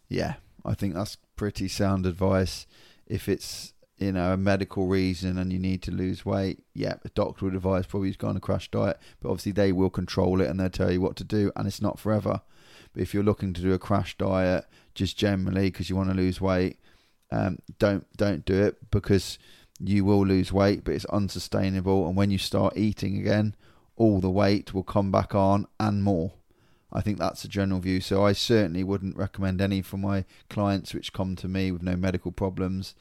Yeah, 0.09 0.35
I 0.65 0.73
think 0.75 0.95
that's 0.95 1.19
pretty 1.37 1.69
sound 1.69 2.07
advice. 2.07 2.67
If 3.07 3.29
it's 3.29 3.75
you 3.99 4.13
know 4.13 4.33
a 4.33 4.37
medical 4.37 4.87
reason 4.87 5.39
and 5.39 5.53
you 5.53 5.59
need 5.59 5.83
to 5.83 5.91
lose 5.91 6.25
weight, 6.25 6.65
yeah, 6.75 6.95
a 7.05 7.09
doctor 7.11 7.45
would 7.45 7.55
advise 7.55 7.87
probably 7.87 8.13
go 8.13 8.29
on 8.29 8.37
a 8.37 8.41
crash 8.41 8.71
diet, 8.71 8.99
but 9.21 9.31
obviously 9.31 9.53
they 9.53 9.73
will 9.73 9.91
control 9.91 10.41
it 10.41 10.49
and 10.49 10.59
they'll 10.59 10.71
tell 10.71 10.93
you 10.93 11.01
what 11.01 11.17
to 11.17 11.25
do, 11.25 11.53
and 11.57 11.67
it's 11.67 11.83
not 11.83 11.99
forever. 11.99 12.41
But 12.93 13.03
if 13.03 13.13
you're 13.13 13.23
looking 13.23 13.53
to 13.55 13.61
do 13.61 13.73
a 13.73 13.79
crash 13.79 14.17
diet, 14.17 14.65
just 14.95 15.17
generally 15.17 15.71
because 15.71 15.91
you 15.91 15.97
want 15.97 16.11
to 16.11 16.17
lose 16.17 16.41
weight, 16.41 16.79
um, 17.31 17.59
don't 17.79 18.07
don't 18.17 18.45
do 18.45 18.63
it 18.63 18.91
because 18.91 19.39
you 19.81 20.05
will 20.05 20.27
lose 20.27 20.53
weight, 20.53 20.85
but 20.85 20.95
it's 20.95 21.05
unsustainable. 21.07 22.07
And 22.07 22.17
when 22.17 22.31
you 22.31 22.39
start 22.39 22.77
eating 22.77 23.19
again, 23.19 23.55
all 23.97 24.21
the 24.21 24.31
weight 24.31 24.75
will 24.75 24.83
come 24.83 25.11
back 25.11 25.35
on 25.35 25.67
and 25.79 26.03
more. 26.03 26.33
I 26.93 27.01
think 27.01 27.19
that's 27.19 27.45
a 27.45 27.49
general 27.49 27.81
view. 27.81 28.01
So 28.01 28.25
I 28.25 28.33
certainly 28.33 28.83
wouldn't 28.83 29.17
recommend 29.17 29.61
any 29.61 29.83
for 29.83 29.99
my 29.99 30.25
clients 30.49 30.95
which 30.95 31.13
come 31.13 31.37
to 31.37 31.49
me 31.49 31.71
with 31.71 31.83
no 31.83 31.97
medical 31.97 32.33
problems. 32.33 32.95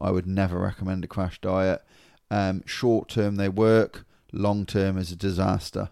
I 0.00 0.10
would 0.10 0.26
never 0.26 0.58
recommend 0.58 1.04
a 1.04 1.08
crash 1.08 1.40
diet. 1.40 1.82
Um, 2.30 2.62
short 2.66 3.08
term 3.08 3.36
they 3.36 3.48
work, 3.48 4.04
long 4.32 4.66
term 4.66 4.98
is 4.98 5.12
a 5.12 5.16
disaster. 5.16 5.90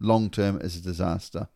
Long 0.00 0.30
term 0.30 0.60
is 0.60 0.76
a 0.76 0.82
disaster. 0.82 1.48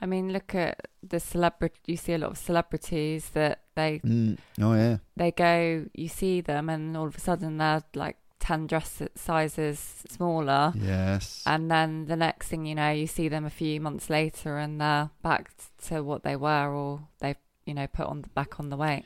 i 0.00 0.06
mean 0.06 0.32
look 0.32 0.54
at 0.54 0.88
the 1.02 1.20
celebrity 1.20 1.78
you 1.86 1.96
see 1.96 2.12
a 2.14 2.18
lot 2.18 2.30
of 2.30 2.38
celebrities 2.38 3.30
that 3.30 3.60
they 3.74 4.00
Mm. 4.04 4.36
Oh 4.60 4.74
yeah, 4.74 4.98
they 5.16 5.30
go, 5.32 5.86
you 5.94 6.08
see 6.08 6.40
them, 6.40 6.68
and 6.68 6.96
all 6.96 7.06
of 7.06 7.16
a 7.16 7.20
sudden 7.20 7.58
they're 7.58 7.82
like 7.94 8.16
10 8.40 8.66
dress 8.66 9.02
sizes 9.14 9.78
smaller. 10.08 10.72
yes, 10.76 11.42
And 11.46 11.70
then 11.70 12.06
the 12.06 12.16
next 12.16 12.48
thing 12.48 12.66
you 12.66 12.74
know, 12.74 12.90
you 12.90 13.06
see 13.06 13.28
them 13.28 13.44
a 13.46 13.50
few 13.50 13.80
months 13.80 14.10
later 14.10 14.58
and 14.58 14.78
they're 14.80 15.10
back 15.22 15.50
to 15.86 16.02
what 16.02 16.22
they 16.24 16.36
were, 16.36 16.68
or 16.68 17.08
they've, 17.20 17.38
you 17.64 17.72
know, 17.74 17.86
put 17.86 18.06
on 18.06 18.24
back 18.34 18.60
on 18.60 18.68
the 18.68 18.76
weight. 18.76 19.04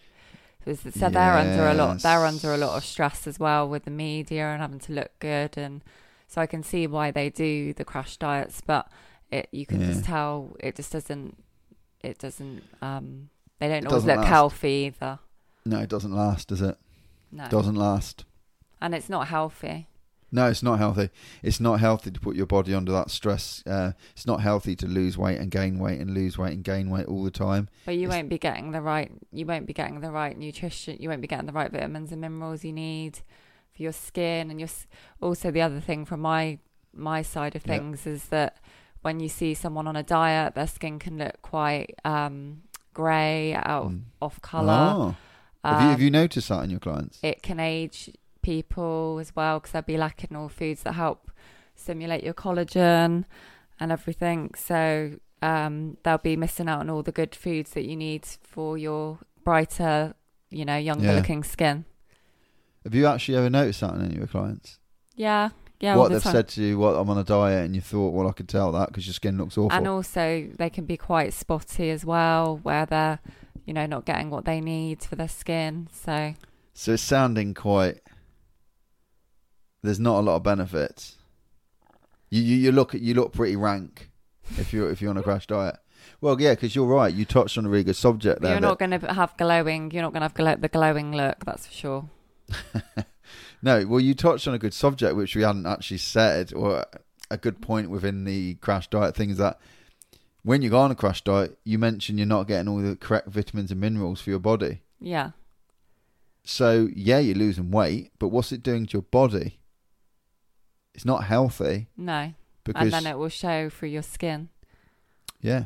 So, 0.76 1.08
they're 1.08 1.32
under 1.34 1.68
a 1.68 1.74
lot. 1.74 2.02
They're 2.02 2.24
under 2.24 2.52
a 2.54 2.56
lot 2.58 2.76
of 2.76 2.84
stress 2.84 3.26
as 3.26 3.38
well 3.38 3.68
with 3.68 3.84
the 3.84 3.90
media 3.90 4.46
and 4.48 4.60
having 4.60 4.78
to 4.80 4.92
look 4.92 5.10
good, 5.18 5.56
and 5.56 5.82
so 6.26 6.40
I 6.40 6.46
can 6.46 6.62
see 6.62 6.86
why 6.86 7.10
they 7.10 7.30
do 7.30 7.72
the 7.72 7.84
crash 7.84 8.16
diets. 8.16 8.60
But 8.64 8.88
it, 9.30 9.48
you 9.52 9.66
can 9.66 9.80
Yeah. 9.80 9.86
just 9.88 10.04
tell 10.04 10.56
it 10.60 10.76
just 10.76 10.92
doesn't. 10.92 11.42
It 12.02 12.18
doesn't. 12.18 12.62
Um, 12.82 13.30
they 13.58 13.68
don't 13.68 13.84
It 13.84 13.86
always 13.88 14.04
look 14.04 14.18
last. 14.18 14.28
healthy 14.28 14.92
either. 14.94 15.18
no, 15.64 15.80
it 15.80 15.88
doesn't 15.88 16.12
last, 16.14 16.48
does 16.48 16.62
it? 16.62 16.76
No, 17.32 17.46
Doesn't 17.48 17.74
last. 17.74 18.24
and 18.80 18.94
it's 18.94 19.08
not 19.10 19.26
healthy. 19.28 19.88
No, 20.30 20.48
it's 20.48 20.62
not 20.62 20.78
healthy. 20.78 21.08
It's 21.42 21.58
not 21.58 21.80
healthy 21.80 22.10
to 22.10 22.20
put 22.20 22.36
your 22.36 22.44
body 22.46 22.74
under 22.74 22.92
that 22.92 23.10
stress. 23.10 23.62
Uh, 23.66 23.92
it's 24.12 24.26
not 24.26 24.40
healthy 24.42 24.76
to 24.76 24.86
lose 24.86 25.16
weight 25.16 25.38
and 25.38 25.50
gain 25.50 25.78
weight 25.78 26.00
and 26.00 26.12
lose 26.12 26.36
weight 26.36 26.52
and 26.52 26.62
gain 26.62 26.90
weight 26.90 27.06
all 27.06 27.24
the 27.24 27.30
time. 27.30 27.68
But 27.86 27.94
you 27.96 28.02
It's- 28.02 28.16
won't 28.16 28.28
be 28.28 28.38
getting 28.38 28.72
the 28.72 28.82
right. 28.82 29.10
You 29.32 29.46
won't 29.46 29.66
be 29.66 29.72
getting 29.72 30.00
the 30.00 30.10
right 30.10 30.36
nutrition. 30.36 30.98
You 31.00 31.08
won't 31.08 31.22
be 31.22 31.28
getting 31.28 31.46
the 31.46 31.52
right 31.52 31.72
vitamins 31.72 32.12
and 32.12 32.20
minerals 32.20 32.62
you 32.64 32.72
need 32.74 33.20
for 33.74 33.82
your 33.82 33.92
skin 33.92 34.50
and 34.50 34.60
your. 34.60 34.68
Also, 35.22 35.50
the 35.50 35.62
other 35.62 35.80
thing 35.80 36.04
from 36.04 36.20
my 36.20 36.58
my 36.94 37.22
side 37.22 37.54
of 37.56 37.62
things 37.62 38.06
is 38.06 38.24
that 38.26 38.58
when 39.02 39.20
you 39.20 39.28
see 39.28 39.54
someone 39.54 39.86
on 39.86 39.94
a 39.96 40.02
diet, 40.02 40.54
their 40.54 40.66
skin 40.66 40.98
can 40.98 41.16
look 41.16 41.40
quite 41.42 41.94
um, 42.04 42.62
grey, 42.92 43.54
out 43.54 43.84
of 43.84 43.92
Mm. 43.92 44.02
off 44.20 44.40
color. 44.42 44.92
Oh. 44.96 45.16
have, 45.64 45.82
you, 45.82 45.88
have 45.88 45.96
Um, 45.98 46.02
you 46.02 46.10
noticed 46.10 46.48
that 46.48 46.64
in 46.64 46.70
your 46.70 46.80
clients? 46.80 47.18
it 47.22 47.42
can 47.42 47.60
age 47.60 48.10
people 48.42 49.18
as 49.20 49.34
well 49.34 49.58
because 49.58 49.72
they'll 49.72 49.82
be 49.82 49.96
lacking 49.96 50.36
all 50.36 50.48
foods 50.48 50.82
that 50.84 50.92
help 50.94 51.30
stimulate 51.74 52.24
your 52.24 52.34
collagen 52.34 53.24
and 53.80 53.92
everything. 53.92 54.52
So 54.56 55.12
um, 55.42 55.96
they'll 56.02 56.18
be 56.18 56.36
missing 56.36 56.68
out 56.68 56.80
on 56.80 56.90
all 56.90 57.02
the 57.02 57.12
good 57.12 57.34
foods 57.34 57.70
that 57.72 57.84
you 57.84 57.96
need 57.96 58.26
for 58.42 58.76
your 58.76 59.18
brighter, 59.44 60.14
you 60.50 60.64
know, 60.64 60.76
younger 60.76 61.06
Yeah. 61.06 61.14
looking 61.14 61.44
skin. 61.44 61.84
Have 62.84 62.94
you 62.94 63.06
actually 63.06 63.36
ever 63.36 63.50
noticed 63.50 63.80
that 63.80 63.94
in 63.94 64.00
any 64.02 64.14
of 64.14 64.18
your 64.18 64.26
clients? 64.26 64.78
Yeah, 65.14 65.50
yeah. 65.80 65.96
what 65.96 66.08
the 66.08 66.14
they've 66.14 66.22
time. 66.22 66.32
said 66.32 66.48
to 66.50 66.62
you, 66.62 66.78
what 66.78 66.94
I'm 66.96 67.10
on 67.10 67.18
a 67.18 67.24
diet, 67.24 67.64
and 67.66 67.74
you 67.74 67.80
thought, 67.80 68.14
well, 68.14 68.28
I 68.28 68.32
could 68.32 68.48
tell 68.48 68.72
that 68.72 68.88
because 68.88 69.06
your 69.06 69.14
skin 69.14 69.36
looks 69.36 69.58
awful. 69.58 69.76
and 69.76 69.86
also 69.86 70.48
they 70.56 70.70
can 70.70 70.84
be 70.86 70.96
quite 70.96 71.32
spotty 71.32 71.90
as 71.90 72.04
well, 72.04 72.58
where 72.62 72.86
they're, 72.86 73.18
you 73.66 73.74
know, 73.74 73.84
not 73.86 74.04
getting 74.06 74.30
what 74.30 74.44
they 74.44 74.60
need 74.60 75.02
for 75.02 75.16
their 75.16 75.28
skin. 75.28 75.88
So 75.92 76.34
So 76.72 76.94
it's 76.94 77.02
sounding 77.02 77.52
quite. 77.54 78.00
There's 79.82 80.00
not 80.00 80.20
a 80.20 80.22
lot 80.22 80.36
of 80.36 80.42
benefits. 80.42 81.16
You 82.30 82.42
you, 82.42 82.56
you 82.56 82.72
look 82.72 82.94
you 82.94 83.14
look 83.14 83.32
pretty 83.32 83.56
rank 83.56 84.10
if 84.56 84.72
you're 84.72 84.90
if 84.90 85.00
you're 85.00 85.10
on 85.10 85.16
a 85.16 85.22
crash 85.22 85.46
diet. 85.46 85.76
Well, 86.20 86.40
yeah, 86.40 86.54
because 86.54 86.74
you're 86.74 86.86
right. 86.86 87.12
You 87.12 87.24
touched 87.24 87.58
on 87.58 87.66
a 87.66 87.68
really 87.68 87.84
good 87.84 87.96
subject 87.96 88.40
there. 88.40 88.52
you're 88.52 88.60
not 88.60 88.78
going 88.78 88.98
to 88.98 89.12
have 89.12 89.36
glowing. 89.36 89.90
You're 89.90 90.02
not 90.02 90.12
going 90.12 90.20
to 90.20 90.24
have 90.24 90.34
glow, 90.34 90.56
the 90.56 90.68
glowing 90.68 91.12
look. 91.12 91.44
That's 91.44 91.66
for 91.66 91.72
sure. 91.72 92.10
no, 93.62 93.86
well, 93.86 94.00
you 94.00 94.14
touched 94.14 94.48
on 94.48 94.54
a 94.54 94.58
good 94.58 94.74
subject 94.74 95.16
which 95.16 95.36
we 95.36 95.42
hadn't 95.42 95.66
actually 95.66 95.98
said, 95.98 96.52
or 96.54 96.84
a 97.30 97.36
good 97.36 97.60
point 97.60 97.90
within 97.90 98.24
the 98.24 98.54
crash 98.54 98.88
diet 98.88 99.14
thing 99.14 99.30
is 99.30 99.38
that 99.38 99.60
when 100.42 100.62
you 100.62 100.70
go 100.70 100.78
on 100.78 100.90
a 100.90 100.94
crash 100.94 101.22
diet, 101.22 101.58
you 101.64 101.78
mentioned 101.78 102.18
you're 102.18 102.26
not 102.26 102.48
getting 102.48 102.68
all 102.68 102.78
the 102.78 102.96
correct 102.96 103.28
vitamins 103.28 103.70
and 103.70 103.80
minerals 103.80 104.20
for 104.20 104.30
your 104.30 104.38
body. 104.38 104.80
Yeah. 105.00 105.32
So 106.44 106.88
yeah, 106.94 107.18
you're 107.18 107.36
losing 107.36 107.70
weight, 107.70 108.12
but 108.18 108.28
what's 108.28 108.52
it 108.52 108.62
doing 108.62 108.86
to 108.86 108.92
your 108.94 109.02
body? 109.02 109.58
It's 110.94 111.04
not 111.04 111.24
healthy 111.24 111.86
No. 111.96 112.32
because 112.64 112.82
and 112.82 112.92
then 112.92 113.06
it 113.06 113.18
will 113.18 113.28
show 113.28 113.68
through 113.70 113.90
your 113.90 114.02
skin 114.02 114.48
yeah, 115.40 115.64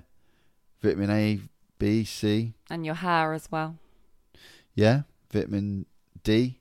vitamin 0.83 1.11
A, 1.11 1.41
B, 1.79 2.05
C, 2.05 2.53
and 2.69 2.85
your 2.85 2.97
hair 2.97 3.33
as 3.33 3.51
well. 3.51 3.77
yeah, 4.75 5.03
vitamin 5.33 5.87
D. 6.23 6.59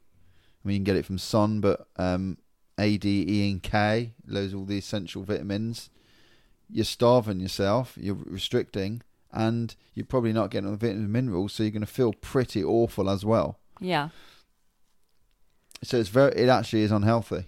I 0.63 0.67
mean, 0.67 0.73
you 0.75 0.79
can 0.79 0.83
get 0.85 0.95
it 0.95 1.05
from 1.05 1.17
sun, 1.17 1.59
but 1.59 1.87
um, 1.97 2.37
A, 2.79 2.97
D, 2.97 3.25
E, 3.27 3.51
and 3.51 3.61
K, 3.61 4.13
those 4.25 4.53
are 4.53 4.57
all 4.57 4.65
the 4.65 4.77
essential 4.77 5.23
vitamins. 5.23 5.89
You're 6.69 6.85
starving 6.85 7.41
yourself, 7.41 7.97
you're 7.99 8.15
restricting, 8.15 9.01
and 9.33 9.75
you're 9.93 10.05
probably 10.05 10.31
not 10.31 10.49
getting 10.49 10.67
all 10.67 10.77
the 10.77 10.77
vitamins 10.77 11.03
and 11.03 11.11
minerals, 11.11 11.51
so 11.51 11.63
you're 11.63 11.71
going 11.73 11.81
to 11.81 11.85
feel 11.87 12.13
pretty 12.13 12.63
awful 12.63 13.09
as 13.09 13.25
well. 13.25 13.59
Yeah, 13.81 14.07
So 15.83 15.97
it's 15.97 16.07
very, 16.09 16.31
it 16.33 16.47
actually 16.47 16.83
is 16.83 16.91
unhealthy. 16.93 17.47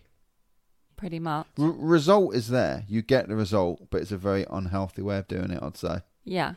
Pretty 1.04 1.20
much. 1.20 1.48
R- 1.60 1.66
result 1.68 2.34
is 2.34 2.48
there, 2.48 2.86
you 2.88 3.02
get 3.02 3.28
the 3.28 3.36
result, 3.36 3.90
but 3.90 4.00
it's 4.02 4.14
a 4.14 4.18
very 4.18 4.46
unhealthy 4.50 5.02
way 5.02 5.18
of 5.18 5.28
doing 5.28 5.52
it. 5.52 5.62
I'd 5.62 5.76
say. 5.76 5.98
Yeah. 6.24 6.54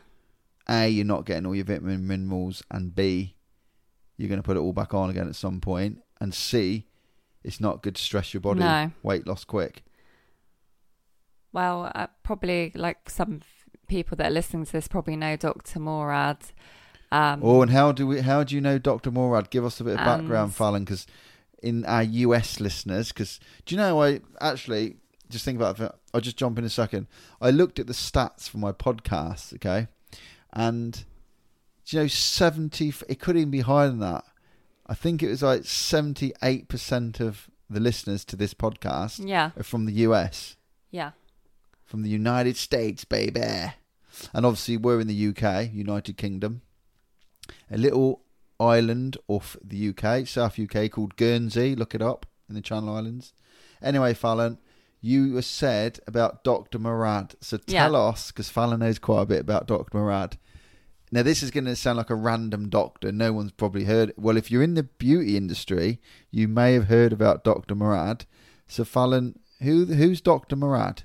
A, 0.69 0.87
you're 0.87 1.03
not 1.03 1.25
getting 1.25 1.45
all 1.45 1.53
your 1.53 1.65
vitamin 1.65 1.95
and 1.95 2.07
minerals, 2.07 2.63
and 2.71 2.95
B, 2.95 3.35
you're 4.15 4.29
going 4.29 4.39
to 4.39 4.45
put 4.45 4.55
it 4.55 4.61
all 4.61 4.71
back 4.71 4.93
on 4.93 5.09
again 5.09 5.27
at 5.27 5.35
some 5.35 5.59
point, 5.59 5.99
and 6.21 6.33
C, 6.33 6.85
it's 7.43 7.59
not 7.59 7.83
good 7.83 7.95
to 7.95 8.01
stress 8.01 8.33
your 8.33 8.39
body. 8.39 8.61
No. 8.61 8.91
Weight 9.03 9.27
loss 9.27 9.43
quick. 9.43 9.83
Well, 11.51 11.91
uh, 11.93 12.07
probably 12.23 12.71
like 12.73 13.09
some 13.09 13.41
f- 13.41 13.65
people 13.89 14.15
that 14.15 14.27
are 14.27 14.33
listening 14.33 14.63
to 14.63 14.71
this 14.71 14.87
probably 14.87 15.17
know 15.17 15.35
Dr. 15.35 15.81
Murad. 15.81 16.37
Um, 17.11 17.41
oh, 17.43 17.61
and 17.61 17.71
how 17.71 17.91
do 17.91 18.07
we? 18.07 18.21
How 18.21 18.45
do 18.45 18.55
you 18.55 18.61
know 18.61 18.77
Dr. 18.77 19.11
Murad? 19.11 19.49
Give 19.49 19.65
us 19.65 19.81
a 19.81 19.83
bit 19.83 19.99
of 19.99 20.05
background, 20.05 20.55
Fallon, 20.55 20.85
because 20.85 21.05
in 21.63 21.85
our 21.85 22.03
US 22.03 22.59
listeners, 22.59 23.09
because 23.09 23.39
do 23.65 23.75
you 23.75 23.77
know 23.81 24.01
I 24.01 24.21
actually 24.41 24.97
just 25.29 25.43
think 25.43 25.57
about 25.57 25.79
it. 25.79 25.91
I'll 26.13 26.21
just 26.21 26.37
jump 26.37 26.57
in 26.57 26.63
a 26.63 26.69
second. 26.69 27.07
I 27.41 27.49
looked 27.51 27.79
at 27.79 27.87
the 27.87 27.93
stats 27.93 28.47
for 28.49 28.57
my 28.59 28.71
podcast, 28.71 29.53
okay, 29.55 29.87
and 30.53 31.03
do 31.85 31.97
you 31.97 32.03
know 32.03 32.07
seventy. 32.07 32.93
It 33.09 33.19
could 33.19 33.35
even 33.37 33.51
be 33.51 33.61
higher 33.61 33.87
than 33.89 33.99
that. 33.99 34.23
I 34.85 34.93
think 34.93 35.21
it 35.21 35.27
was 35.29 35.43
like 35.43 35.65
seventy-eight 35.65 36.67
percent 36.69 37.19
of 37.19 37.49
the 37.69 37.79
listeners 37.81 38.23
to 38.25 38.35
this 38.37 38.53
podcast 38.53 39.27
Yeah. 39.27 39.51
are 39.57 39.63
from 39.63 39.85
the 39.85 39.93
US, 40.07 40.55
Yeah. 40.91 41.11
from 41.83 42.03
the 42.03 42.09
United 42.09 42.55
States, 42.55 43.03
baby. 43.03 43.41
And 44.33 44.45
obviously, 44.45 44.77
we're 44.77 45.01
in 45.01 45.07
the 45.07 45.27
UK, 45.27 45.69
United 45.73 46.15
Kingdom, 46.17 46.61
a 47.69 47.77
little 47.77 48.21
island 48.59 49.17
off 49.27 49.55
the 49.63 49.89
UK, 49.89 50.27
South 50.27 50.59
UK, 50.59 50.89
called 50.91 51.15
Guernsey. 51.15 51.75
Look 51.75 51.93
it 51.95 52.01
up 52.01 52.25
in 52.49 52.55
the 52.55 52.61
Channel 52.61 52.95
Islands. 52.95 53.33
Anyway, 53.81 54.13
Fallon, 54.13 54.57
you 55.01 55.33
were 55.33 55.41
said 55.41 55.99
about 56.07 56.43
Dr. 56.43 56.79
Murad. 56.79 57.35
So 57.41 57.57
tell 57.57 57.93
Yeah. 57.93 57.99
us, 57.99 58.31
because 58.31 58.49
Fallon 58.49 58.79
knows 58.79 58.99
quite 58.99 59.21
a 59.23 59.25
bit 59.27 59.41
about 59.41 59.67
Dr. 59.67 59.97
Murad. 59.97 60.37
Now, 61.11 61.23
this 61.23 61.41
is 61.41 61.51
going 61.51 61.65
to 61.65 61.75
sound 61.75 61.97
like 61.97 62.09
a 62.09 62.15
random 62.15 62.67
doctor. 62.67 63.11
No 63.13 63.31
one's 63.31 63.51
probably 63.53 63.85
heard. 63.85 64.11
Well, 64.17 64.35
if 64.35 64.51
you're 64.51 64.63
in 64.63 64.73
the 64.73 64.83
beauty 64.83 65.37
industry, 65.37 66.01
you 66.31 66.49
may 66.49 66.73
have 66.73 66.85
heard 66.87 67.13
about 67.13 67.45
Dr. 67.45 67.75
Murad. 67.75 68.25
So, 68.67 68.83
Fallon, 68.83 69.39
who 69.61 69.85
who's 69.85 70.19
Dr. 70.19 70.55
Murad? 70.57 71.03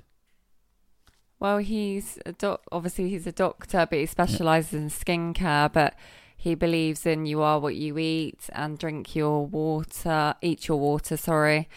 Well, 1.38 1.58
he's 1.58 2.18
a 2.26 2.32
doc- 2.32 2.64
obviously 2.72 3.08
he's 3.10 3.26
a 3.26 3.32
doctor, 3.32 3.86
but 3.88 3.98
he 3.98 4.06
specialises 4.06 4.74
in 4.74 4.88
skincare. 4.90 5.72
But 5.72 5.94
he 6.46 6.52
believes 6.56 7.06
in 7.12 7.24
you 7.32 7.40
are 7.48 7.58
what 7.64 7.76
you 7.76 7.92
eat 7.98 8.42
and 8.52 8.78
drink 8.78 9.14
your 9.14 9.46
water, 9.46 10.34
eat 10.42 10.66
your 10.68 10.78
water. 10.88 11.16
Sorry. 11.16 11.68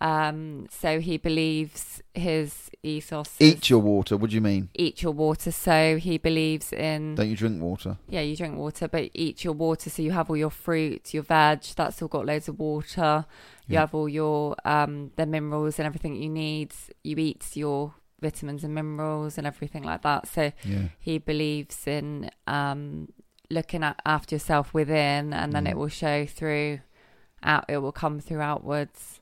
Um, 0.00 0.66
so 0.70 0.98
he 1.00 1.16
believes 1.16 2.02
his 2.14 2.70
ethos. 2.82 3.30
Eat 3.38 3.70
your 3.70 3.78
water. 3.80 4.16
What 4.16 4.30
do 4.30 4.34
you 4.34 4.40
mean? 4.40 4.68
eat 4.74 5.02
your 5.02 5.12
water. 5.12 5.52
So 5.52 5.96
he 5.96 6.18
believes 6.18 6.72
in 6.72 7.14
Don't 7.14 7.28
you 7.28 7.36
drink 7.36 7.62
water? 7.62 7.96
yeah, 8.08 8.20
you 8.20 8.36
drink 8.36 8.56
water, 8.58 8.88
but 8.88 9.10
eat 9.14 9.44
your 9.44 9.52
water. 9.54 9.90
So 9.90 10.02
you 10.02 10.10
have 10.12 10.28
all 10.30 10.36
your 10.36 10.50
fruit, 10.50 11.14
your 11.14 11.22
veg. 11.22 11.62
That's 11.76 12.02
all 12.02 12.08
got 12.08 12.26
loads 12.26 12.48
of 12.48 12.58
water. 12.58 13.26
You 13.68 13.74
Yeah. 13.74 13.80
have 13.80 13.94
all 13.94 14.08
your 14.08 14.56
um 14.64 15.12
the 15.16 15.26
minerals 15.26 15.78
and 15.78 15.86
everything 15.86 16.14
you 16.16 16.28
need. 16.28 16.72
You 17.04 17.16
eat 17.18 17.44
your 17.56 17.94
vitamins 18.20 18.62
and 18.64 18.74
minerals 18.74 19.38
and 19.38 19.46
everything 19.46 19.84
like 19.84 20.02
that. 20.02 20.26
So 20.26 20.52
Yeah. 20.64 20.88
he 20.98 21.18
believes 21.18 21.86
in 21.86 22.28
um 22.48 23.08
looking 23.52 23.82
at 23.84 24.00
after 24.04 24.34
yourself 24.34 24.72
within, 24.74 25.32
and 25.32 25.52
then 25.52 25.64
Mm. 25.66 25.70
it 25.70 25.76
will 25.76 25.88
show 25.88 26.26
through 26.26 26.80
out. 27.42 27.64
It 27.68 27.78
will 27.78 27.92
come 27.92 28.20
through 28.20 28.40
outwards. 28.40 29.20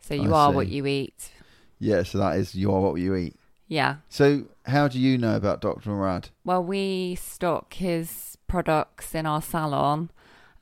So 0.00 0.14
you 0.14 0.34
I 0.34 0.38
are 0.46 0.52
what 0.52 0.68
you 0.68 0.86
eat. 0.86 1.30
Yeah, 1.78 2.02
so 2.02 2.18
that 2.18 2.36
is 2.38 2.54
you 2.54 2.72
are 2.72 2.80
what 2.80 2.94
you 3.00 3.14
eat. 3.14 3.36
Yeah. 3.66 3.96
So, 4.08 4.44
how 4.64 4.88
do 4.88 4.98
you 4.98 5.18
know 5.18 5.36
about 5.36 5.60
Dr. 5.60 5.90
Murad? 5.90 6.30
Well, 6.44 6.64
we 6.64 7.16
stock 7.16 7.74
his 7.74 8.38
products 8.46 9.14
in 9.14 9.26
our 9.26 9.42
salon, 9.42 10.10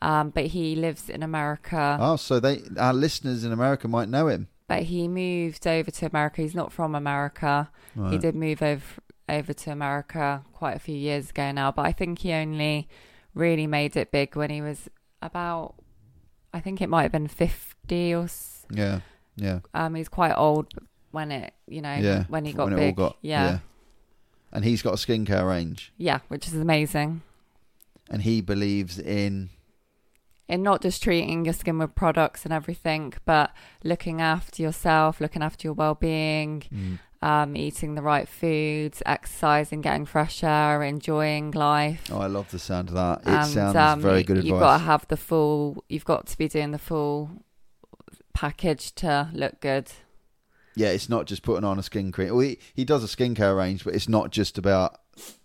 um, 0.02 0.30
but 0.30 0.46
he 0.46 0.74
lives 0.74 1.08
in 1.08 1.22
America. 1.22 1.96
Oh, 2.00 2.16
so 2.16 2.40
they 2.40 2.62
our 2.76 2.92
listeners 2.92 3.44
in 3.44 3.52
America 3.52 3.86
might 3.86 4.08
know 4.08 4.26
him. 4.28 4.48
But 4.68 4.82
he 4.84 5.06
moved 5.06 5.64
over 5.68 5.92
to 5.92 6.06
America. 6.06 6.42
He's 6.42 6.54
not 6.54 6.72
from 6.72 6.96
America. 6.96 7.70
He 8.10 8.18
did 8.18 8.34
move 8.34 8.60
over 8.62 8.82
over 9.28 9.52
to 9.52 9.70
America 9.70 10.42
quite 10.52 10.76
a 10.76 10.78
few 10.78 10.96
years 10.96 11.30
ago 11.30 11.50
now. 11.52 11.72
But 11.72 11.86
I 11.86 11.92
think 11.92 12.20
he 12.20 12.32
only 12.32 12.88
really 13.34 13.66
made 13.66 13.96
it 13.96 14.10
big 14.12 14.36
when 14.36 14.50
he 14.50 14.60
was 14.62 14.88
about. 15.22 15.74
I 16.52 16.60
think 16.60 16.80
it 16.80 16.88
might 16.88 17.02
have 17.02 17.12
been 17.12 17.28
fifty 17.28 18.14
or. 18.14 18.24
s- 18.24 18.64
Yeah, 18.70 19.00
yeah, 19.36 19.60
Um, 19.74 19.94
he's 19.94 20.08
quite 20.08 20.34
old 20.34 20.66
when 21.10 21.30
it, 21.32 21.52
you 21.68 21.80
know, 21.82 21.94
yeah. 21.94 22.24
when 22.28 22.44
he 22.44 22.52
got 22.52 22.64
when 22.68 22.76
big. 22.76 22.98
it 22.98 23.00
all 23.02 23.08
got 23.10 23.18
yeah. 23.22 23.58
And 24.52 24.64
he's 24.64 24.80
got 24.82 24.94
a 24.94 24.96
skincare 24.96 25.46
range, 25.46 25.92
yeah, 25.98 26.20
which 26.28 26.46
is 26.46 26.54
amazing. 26.54 27.22
and 28.08 28.22
he 28.22 28.40
believes 28.40 28.98
in 28.98 29.50
in 30.48 30.62
not 30.62 30.80
just 30.80 31.02
treating 31.02 31.44
your 31.44 31.52
skin 31.52 31.76
with 31.78 31.94
products 31.96 32.44
and 32.44 32.52
everything, 32.54 33.12
but 33.24 33.50
looking 33.82 34.20
after 34.20 34.62
yourself, 34.62 35.20
looking 35.20 35.42
after 35.42 35.66
your 35.66 35.74
well-being, 35.74 36.62
Mm. 36.72 36.98
Um, 37.26 37.56
eating 37.56 37.96
the 37.96 38.02
right 38.02 38.28
foods, 38.28 39.02
exercising, 39.04 39.80
getting 39.80 40.06
fresh 40.06 40.44
air, 40.44 40.84
enjoying 40.84 41.50
life. 41.50 42.04
Oh, 42.12 42.20
I 42.20 42.28
love 42.28 42.52
the 42.52 42.60
sound 42.60 42.88
of 42.90 42.94
that. 42.94 43.22
It 43.22 43.26
and 43.26 43.46
sounds 43.48 43.74
um, 43.74 44.00
very 44.00 44.22
good 44.22 44.44
You've 44.44 44.60
got 44.60 44.78
to 44.78 44.84
have 44.84 45.08
the 45.08 45.16
full. 45.16 45.82
You've 45.88 46.04
got 46.04 46.28
to 46.28 46.38
be 46.38 46.46
doing 46.46 46.70
the 46.70 46.78
full 46.78 47.30
package 48.32 48.94
to 48.96 49.28
look 49.32 49.60
good. 49.60 49.90
Yeah, 50.76 50.88
it's 50.88 51.08
not 51.08 51.26
just 51.26 51.42
putting 51.42 51.64
on 51.64 51.80
a 51.80 51.82
skin 51.82 52.12
cream. 52.12 52.28
Well, 52.28 52.40
he, 52.40 52.58
he 52.74 52.84
does 52.84 53.02
a 53.02 53.08
skincare 53.08 53.56
range, 53.56 53.82
but 53.82 53.96
it's 53.96 54.08
not 54.08 54.30
just 54.30 54.56
about. 54.56 55.00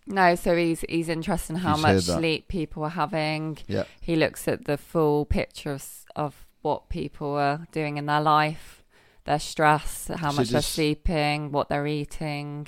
No, 0.05 0.35
so 0.35 0.55
he's 0.55 0.81
he's 0.81 1.09
interested 1.09 1.53
in 1.53 1.59
how 1.61 1.75
He's 1.75 1.81
much 1.81 2.19
sleep 2.19 2.47
people 2.47 2.83
are 2.83 2.89
having. 2.89 3.57
Yeah, 3.67 3.85
He 4.01 4.15
looks 4.15 4.47
at 4.47 4.65
the 4.65 4.77
full 4.77 5.25
picture 5.25 5.71
of, 5.71 5.83
of 6.15 6.45
what 6.61 6.89
people 6.89 7.31
are 7.31 7.65
doing 7.71 7.97
in 7.97 8.05
their 8.05 8.21
life, 8.21 8.80
their 9.25 9.39
stress, 9.39 10.09
how 10.15 10.31
So 10.31 10.37
much 10.37 10.49
they're 10.49 10.61
sleeping, 10.61 11.51
what 11.51 11.69
they're 11.69 11.87
eating, 11.87 12.67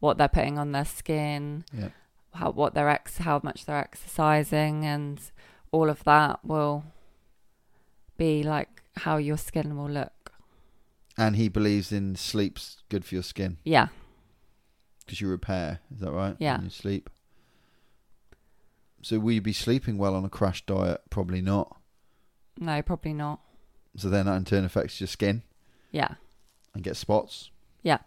what 0.00 0.18
they're 0.18 0.28
putting 0.28 0.58
on 0.58 0.72
their 0.72 0.84
skin, 0.84 1.64
yeah. 1.72 1.88
how 2.34 2.50
what 2.52 2.74
they're 2.74 2.88
ex- 2.88 3.18
how 3.18 3.40
much 3.42 3.66
they're 3.66 3.78
exercising, 3.78 4.84
and 4.84 5.20
all 5.72 5.88
of 5.90 6.04
that 6.04 6.44
will 6.44 6.84
be 8.16 8.42
like 8.42 8.82
how 8.98 9.16
your 9.16 9.36
skin 9.36 9.76
will 9.76 9.90
look. 9.90 10.32
And 11.16 11.34
he 11.34 11.48
believes 11.48 11.90
in 11.90 12.14
sleep's 12.14 12.82
good 12.88 13.04
for 13.04 13.16
your 13.16 13.24
skin 13.24 13.58
Yeah, 13.64 13.88
because 15.04 15.20
you 15.20 15.28
repair. 15.28 15.80
Is 15.92 16.00
that 16.00 16.12
right? 16.12 16.36
Yeah. 16.38 16.56
When 16.56 16.64
you 16.66 16.70
sleep. 16.70 17.10
So 19.02 19.18
will 19.18 19.32
you 19.32 19.40
be 19.40 19.52
sleeping 19.52 19.96
well 19.98 20.14
on 20.14 20.24
a 20.24 20.28
crash 20.28 20.64
diet? 20.66 21.00
Probably 21.10 21.40
not. 21.40 21.76
no, 22.58 22.82
probably 22.82 23.14
not. 23.14 23.40
So 23.96 24.08
then 24.08 24.26
that 24.26 24.36
in 24.36 24.44
turn 24.44 24.64
affects 24.64 25.00
your 25.00 25.06
skin 25.08 25.42
Yeah, 25.90 26.14
and 26.74 26.82
get 26.84 26.96
spots. 26.96 27.50
Yeah. 27.82 27.98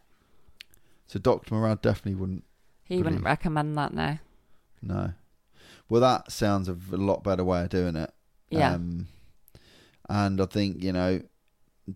So 1.07 1.19
Dr. 1.19 1.53
Murad 1.55 1.81
definitely 1.81 2.15
wouldn't. 2.19 2.43
he 2.83 2.97
wouldn't 3.01 3.23
recommend 3.23 3.77
that. 3.77 3.93
No. 3.93 4.17
No. 4.81 5.13
Well, 5.89 6.01
that 6.01 6.31
sounds 6.31 6.69
a 6.69 6.75
lot 6.91 7.23
better 7.23 7.43
way 7.43 7.63
of 7.63 7.69
doing 7.69 7.95
it. 7.95 8.13
Yeah. 8.49 8.73
Um, 8.75 9.07
and 10.09 10.39
I 10.41 10.45
think, 10.45 10.81
you 10.83 10.91
know, 10.93 11.21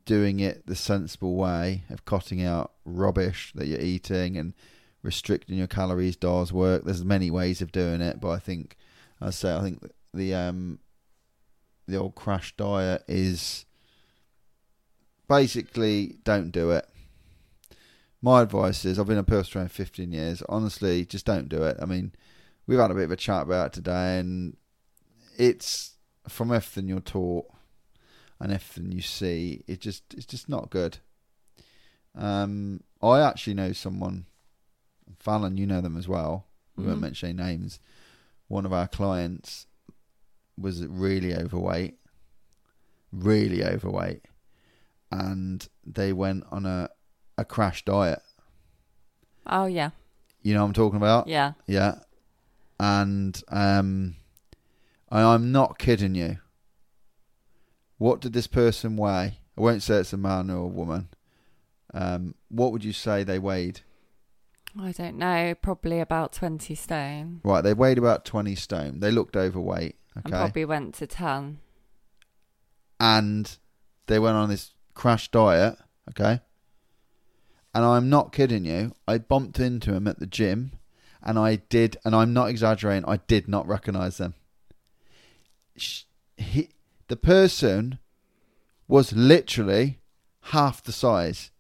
doing 0.06 0.40
it 0.42 0.66
the 0.68 0.76
sensible 0.76 1.36
way 1.36 1.84
of 1.90 2.04
cutting 2.06 2.44
out 2.44 2.74
rubbish 2.84 3.52
that 3.56 3.68
you're 3.68 3.80
eating 3.80 4.36
and 4.38 4.54
restricting 5.02 5.58
your 5.58 5.68
calories 5.68 6.16
does 6.18 6.52
work. 6.52 6.84
There's 6.84 7.06
many 7.06 7.30
ways 7.32 7.62
of 7.62 7.72
doing 7.72 8.02
it, 8.02 8.20
but 8.20 8.30
I 8.32 8.40
think, 8.40 8.76
as 9.22 9.28
I 9.28 9.32
say, 9.32 9.56
I 9.56 9.62
think 9.62 9.82
the- 9.82 9.92
the 10.14 10.34
um, 10.36 10.80
the 11.88 11.98
old 11.98 12.16
crash 12.16 12.56
diet 12.58 13.04
is 13.08 13.66
basically 15.28 16.18
don't 16.24 16.52
do 16.52 16.72
it. 16.72 16.88
My 18.22 18.42
advice 18.42 18.86
is 18.86 18.98
I've 18.98 19.08
been 19.08 19.18
a 19.18 19.24
personal 19.24 19.52
trainer 19.68 19.70
15 19.70 20.12
years. 20.12 20.42
Honestly, 20.50 21.06
just 21.06 21.26
don't 21.26 21.50
do 21.50 21.64
it. 21.64 21.78
I 21.82 21.86
mean, 21.86 22.14
we've 22.66 22.80
had 22.80 22.92
a 22.92 22.96
bit 22.96 23.04
of 23.04 23.12
a 23.12 23.16
chat 23.16 23.44
about 23.44 23.68
it 23.68 23.74
today, 23.74 24.20
and 24.20 24.58
it's 25.38 25.96
from 26.28 26.52
everything 26.52 26.88
you're 26.88 27.00
taught 27.02 27.46
and 28.40 28.52
everything 28.52 28.92
you 28.92 29.02
see. 29.02 29.64
It 29.68 29.80
just 29.82 30.04
it's 30.16 30.26
just 30.26 30.50
not 30.50 30.70
good. 30.72 30.98
Um, 32.16 32.82
I 33.02 33.20
actually 33.22 33.54
know 33.56 33.74
someone, 33.74 34.26
Fallon. 35.20 35.58
You 35.58 35.68
know 35.68 35.82
them 35.82 35.98
as 35.98 36.08
well. 36.08 36.48
We 36.76 36.86
won't 36.86 36.98
Mhm. 36.98 37.02
mention 37.02 37.40
any 37.40 37.52
names. 37.58 37.80
One 38.48 38.66
of 38.66 38.74
our 38.74 38.88
clients 38.88 39.68
was 40.58 40.86
really 40.88 41.36
overweight, 41.36 42.00
really 43.12 43.64
overweight, 43.64 44.24
and 45.12 45.68
they 45.86 46.12
went 46.14 46.44
on 46.52 46.66
a 46.66 46.90
a 47.38 47.46
crash 47.46 47.84
diet. 47.86 48.22
Oh 49.48 49.66
yeah, 49.66 49.92
You 50.42 50.54
know 50.54 50.62
what 50.62 50.68
I'm 50.68 50.74
talking 50.74 50.98
about? 50.98 51.28
yeah. 51.28 51.54
Yeah. 51.68 51.96
And 52.80 53.42
um 53.50 54.16
I, 55.10 55.22
I'm 55.22 55.52
not 55.52 55.78
kidding 55.78 56.16
you. 56.16 56.38
What 57.98 58.20
did 58.22 58.34
this 58.34 58.48
person 58.48 58.98
weigh? 58.98 59.40
I 59.58 59.62
won't 59.62 59.84
say 59.84 59.98
it's 59.98 60.14
a 60.14 60.18
man 60.18 60.50
or 60.50 60.64
a 60.64 60.68
woman. 60.68 61.10
Um, 61.94 62.36
what 62.50 62.72
would 62.74 62.84
you 62.84 62.92
say 62.92 63.24
they 63.24 63.40
weighed? 63.40 63.82
I 64.78 64.92
don't 64.92 65.18
know. 65.18 65.56
Probably 65.62 66.02
about 66.02 66.34
twenty 66.34 66.76
stone. 66.76 67.40
Right, 67.46 67.62
they 67.62 67.74
weighed 67.74 67.98
about 67.98 68.26
20 68.26 68.56
stone. 68.56 69.00
They 69.00 69.12
looked 69.12 69.38
overweight. 69.38 69.96
Okay. 70.18 70.22
and 70.26 70.34
probably 70.34 70.66
went 70.66 70.96
to 70.96 71.08
10. 71.08 71.60
and 73.00 73.58
they 74.08 74.20
went 74.20 74.36
on 74.36 74.50
this 74.50 74.72
crash 74.96 75.30
diet, 75.30 75.78
okay? 76.10 76.40
And 77.74 77.86
I'm 77.86 78.10
not 78.10 78.32
kidding 78.32 78.66
you. 78.66 78.96
I 79.08 79.18
bumped 79.20 79.60
into 79.60 79.94
him 79.94 80.08
at 80.08 80.20
the 80.20 80.26
gym 80.26 80.72
and 81.22 81.38
I 81.38 81.58
did, 81.58 81.98
and 82.06 82.16
I'm 82.16 82.34
not 82.34 82.50
exaggerating, 82.50 83.04
I 83.08 83.18
did 83.28 83.48
not 83.48 83.68
recognize 83.68 84.18
them. 84.18 84.34
Sh- 85.76 86.04
He, 86.38 86.70
the 87.08 87.16
person 87.16 88.00
was 88.88 89.14
literally 89.14 90.00
half 90.52 90.84
the 90.84 90.92
size. 90.92 91.52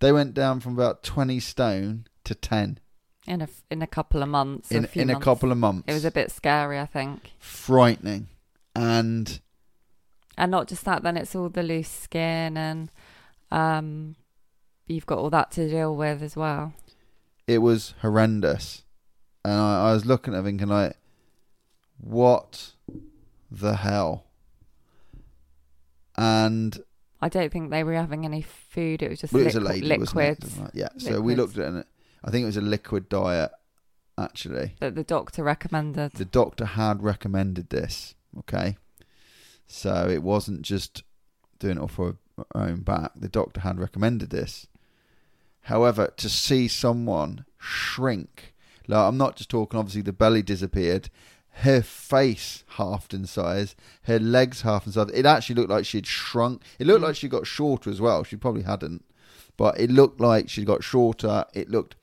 They 0.00 0.12
went 0.12 0.34
down 0.34 0.60
from 0.60 0.74
about 0.74 1.02
20 1.02 1.40
stone 1.40 2.06
to 2.24 2.34
10 2.34 2.78
in 3.26 3.40
a 3.40 3.48
in 3.70 3.80
a 3.80 3.86
couple 3.86 4.22
of 4.22 4.28
months. 4.28 4.70
in, 4.70 4.84
a 4.84 4.88
in 4.98 5.08
a 5.08 5.18
couple 5.18 5.50
of 5.50 5.56
months. 5.56 5.84
It 5.88 5.94
was 5.94 6.04
a 6.04 6.10
bit 6.10 6.30
scary, 6.30 6.78
I 6.78 6.84
think. 6.84 7.32
frightening. 7.38 8.28
And 8.76 9.40
And 10.36 10.50
not 10.50 10.68
just 10.68 10.84
that, 10.84 11.02
then 11.02 11.16
it's 11.16 11.34
all 11.34 11.48
the 11.48 11.62
loose 11.62 11.88
skin 11.88 12.56
and 12.56 12.90
um, 13.50 14.16
you've 14.86 15.06
got 15.06 15.18
all 15.18 15.30
that 15.30 15.50
to 15.52 15.68
deal 15.68 15.94
with 15.94 16.22
as 16.22 16.36
well. 16.36 16.72
it 17.46 17.58
was 17.58 17.94
horrendous. 18.00 18.82
And 19.44 19.54
I, 19.54 19.90
I 19.90 19.92
was 19.92 20.06
looking 20.06 20.34
at 20.34 20.40
it 20.40 20.44
thinking, 20.44 20.68
like, 20.68 20.96
what 21.98 22.72
the 23.50 23.76
hell? 23.76 24.24
And 26.16 26.78
I 27.20 27.28
don't 27.28 27.52
think 27.52 27.70
they 27.70 27.84
were 27.84 27.94
having 27.94 28.24
any 28.24 28.42
food. 28.42 29.02
It 29.02 29.10
was 29.10 29.20
just 29.20 29.32
well, 29.32 29.42
it 29.42 29.46
was 29.46 29.56
a 29.56 29.60
liqui- 29.60 29.82
lady, 29.82 29.86
liquids 29.86 30.58
Yeah. 30.72 30.88
So 30.98 31.20
we 31.20 31.34
looked 31.34 31.58
at 31.58 31.74
it. 31.74 31.86
I 32.22 32.30
think 32.30 32.42
it 32.44 32.46
was 32.46 32.56
a 32.56 32.62
liquid 32.62 33.08
diet, 33.08 33.50
actually. 34.16 34.74
that 34.80 34.94
the 34.94 35.04
doctor 35.04 35.42
recommended. 35.44 36.12
The 36.14 36.24
doctor 36.24 36.64
had 36.64 37.02
recommended 37.02 37.70
this. 37.70 38.14
Okay. 38.38 38.76
So 39.66 40.08
it 40.08 40.22
wasn't 40.22 40.62
just 40.62 41.02
doing 41.58 41.78
it 41.78 41.82
off 41.82 41.96
her 41.96 42.16
own 42.54 42.80
back. 42.80 43.12
The 43.16 43.28
doctor 43.28 43.60
had 43.60 43.78
recommended 43.78 44.30
this. 44.30 44.66
However, 45.62 46.12
to 46.18 46.28
see 46.28 46.68
someone 46.68 47.46
shrink, 47.58 48.54
like 48.86 49.08
I'm 49.08 49.16
not 49.16 49.36
just 49.36 49.50
talking. 49.50 49.78
Obviously, 49.78 50.02
the 50.02 50.12
belly 50.12 50.42
disappeared. 50.42 51.08
Her 51.58 51.82
face 51.82 52.64
halved 52.76 53.14
in 53.14 53.26
size. 53.26 53.76
Her 54.02 54.18
legs 54.18 54.62
half 54.62 54.86
in 54.86 54.92
size. 54.92 55.10
It 55.14 55.24
actually 55.24 55.54
looked 55.54 55.70
like 55.70 55.86
she'd 55.86 56.06
shrunk. 56.06 56.62
It 56.78 56.86
looked 56.86 57.00
mm. 57.00 57.04
like 57.06 57.16
she 57.16 57.28
got 57.28 57.46
shorter 57.46 57.88
as 57.88 58.00
well. 58.00 58.24
She 58.24 58.36
probably 58.36 58.62
hadn't, 58.62 59.04
but 59.56 59.78
it 59.78 59.90
looked 59.90 60.20
like 60.20 60.50
she 60.50 60.64
got 60.64 60.84
shorter. 60.84 61.44
It 61.54 61.70
looked 61.70 61.94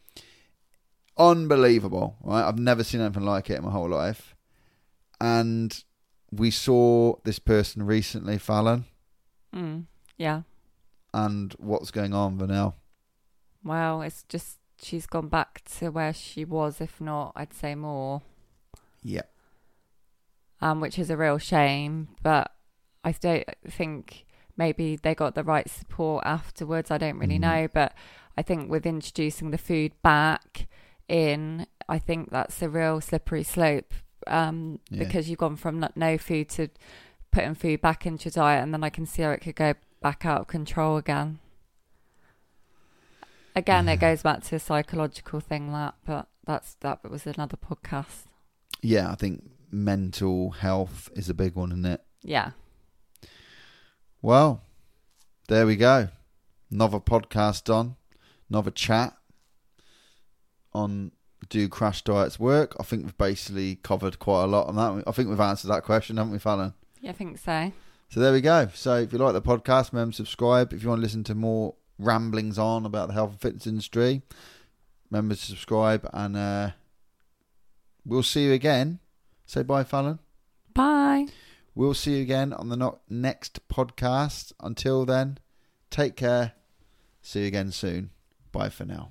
unbelievable. 1.17 2.15
Right, 2.24 2.47
I've 2.47 2.58
never 2.58 2.84
seen 2.84 3.02
anything 3.02 3.26
like 3.26 3.50
it 3.50 3.58
in 3.58 3.65
my 3.65 3.71
whole 3.71 3.89
life. 3.89 4.36
And 5.19 5.84
we 6.32 6.50
saw 6.52 7.15
this 7.24 7.39
person 7.39 7.84
recently, 7.86 8.38
Fallon, 8.38 8.86
Mm, 9.54 9.86
yeah. 10.17 10.44
and 11.13 11.54
what's 11.60 11.91
going 11.91 12.13
on, 12.13 12.38
Vanel. 12.38 12.76
Well, 13.63 14.02
it's 14.02 14.24
just 14.24 14.58
she's 14.82 15.06
gone 15.06 15.28
back 15.28 15.62
to 15.80 15.89
where 15.91 16.13
she 16.13 16.46
was, 16.46 16.80
if 16.82 17.00
not, 17.02 17.34
I'd 17.36 17.54
say 17.54 17.76
more. 17.76 18.22
Yeah. 19.04 19.24
um, 20.63 20.80
which 20.80 21.00
is 21.00 21.10
a 21.10 21.17
real 21.17 21.39
shame. 21.39 22.10
But 22.22 22.52
I 23.04 23.13
don't 23.13 23.46
think 23.67 24.28
maybe 24.56 24.96
they 24.96 25.15
got 25.15 25.34
the 25.34 25.44
right 25.44 25.67
support 25.67 26.24
afterwards. 26.24 26.91
I 26.91 27.00
don't 27.00 27.17
really 27.17 27.38
Mhm. 27.39 27.41
know, 27.41 27.67
but 27.74 27.96
I 28.38 28.44
think 28.44 28.70
with 28.70 28.86
introducing 28.86 29.50
the 29.50 29.58
food 29.58 30.00
back 30.04 30.67
in, 31.08 31.65
I 31.89 31.98
think 31.98 32.30
that's 32.30 32.62
a 32.62 32.70
real 32.70 33.02
slippery 33.02 33.41
slope 33.44 33.91
um, 34.27 34.79
Yeah. 34.89 34.99
because 35.05 35.29
you've 35.29 35.39
gone 35.39 35.55
from 35.55 35.79
no- 35.79 35.91
no 35.95 36.17
food 36.17 36.49
to 36.49 36.69
putting 37.31 37.55
food 37.55 37.81
back 37.81 38.05
into 38.05 38.25
your 38.25 38.31
diet, 38.31 38.63
and 38.63 38.73
then 38.73 38.84
I 38.84 38.89
can 38.89 39.05
see 39.05 39.21
how 39.21 39.31
it 39.31 39.39
could 39.41 39.55
go 39.55 39.73
back 40.01 40.25
out 40.25 40.41
of 40.41 40.47
control 40.47 40.97
again. 40.97 41.39
Again, 43.55 43.89
it 43.89 43.97
goes 43.99 44.21
back 44.23 44.43
to 44.45 44.55
a 44.55 44.60
psychological 44.60 45.39
thing 45.41 45.71
that, 45.73 45.95
but 46.05 46.27
that's 46.45 46.75
that 46.75 47.10
was 47.10 47.27
another 47.27 47.57
podcast. 47.57 48.23
Yeah, 48.81 49.12
I 49.12 49.15
think 49.15 49.43
mental 49.69 50.51
health 50.51 51.10
is 51.15 51.29
a 51.29 51.34
big 51.34 51.55
one, 51.55 51.71
isn't 51.71 51.86
it? 51.86 52.01
Yeah. 52.23 52.51
Well, 54.21 54.62
there 55.49 55.65
we 55.65 55.75
go. 55.75 56.10
Another 56.71 56.99
podcast 56.99 57.73
on, 57.73 57.97
another 58.49 58.71
chat 58.71 59.17
on 60.73 61.12
do 61.49 61.67
crash 61.67 62.01
diets 62.04 62.39
work? 62.39 62.75
I 62.80 62.84
think 62.84 63.04
we've 63.04 63.17
basically 63.17 63.75
covered 63.77 64.19
quite 64.19 64.43
a 64.43 64.47
lot 64.47 64.67
on 64.67 64.75
that. 64.75 65.04
I 65.08 65.12
think 65.12 65.30
we've 65.30 65.39
answered 65.39 65.69
that 65.69 65.84
question, 65.84 66.17
haven't 66.17 66.34
we, 66.34 66.39
Fallon? 66.39 66.73
Yeah, 66.99 67.12
I 67.12 67.13
think 67.13 67.38
so. 67.38 67.71
So 68.10 68.19
there 68.19 68.34
we 68.34 68.41
go. 68.41 68.67
So 68.73 68.95
if 68.97 69.13
you 69.13 69.19
like 69.19 69.34
the 69.34 69.41
podcast, 69.41 69.93
remember 69.93 70.12
to 70.12 70.17
subscribe. 70.17 70.73
If 70.73 70.84
you 70.84 70.89
want 70.89 70.99
to 70.99 71.04
listen 71.04 71.23
to 71.25 71.36
more 71.36 71.75
ramblings 71.97 72.60
on 72.60 72.86
about 72.86 73.08
the 73.08 73.13
health 73.13 73.32
and 73.32 73.41
fitness 73.41 73.67
industry, 73.67 74.21
remember 75.10 75.36
to 75.36 75.41
subscribe. 75.41 76.08
And 76.13 76.36
uh, 76.36 76.71
we'll 78.06 78.23
see 78.23 78.45
you 78.45 78.54
again. 78.54 78.99
Say 79.45 79.63
bye, 79.63 79.84
Fallon. 79.84 80.19
Bye. 80.73 81.27
We'll 81.73 81.93
see 81.93 82.17
you 82.17 82.21
again 82.21 82.54
on 82.54 82.69
the 82.69 82.77
no- 82.77 82.99
next 83.10 83.67
podcast. 83.69 84.51
Until 84.60 85.06
then, 85.06 85.38
take 85.89 86.15
care. 86.15 86.54
See 87.21 87.41
you 87.41 87.47
again 87.47 87.71
soon. 87.71 88.12
Bye 88.51 88.69
for 88.69 88.86
now. 88.86 89.10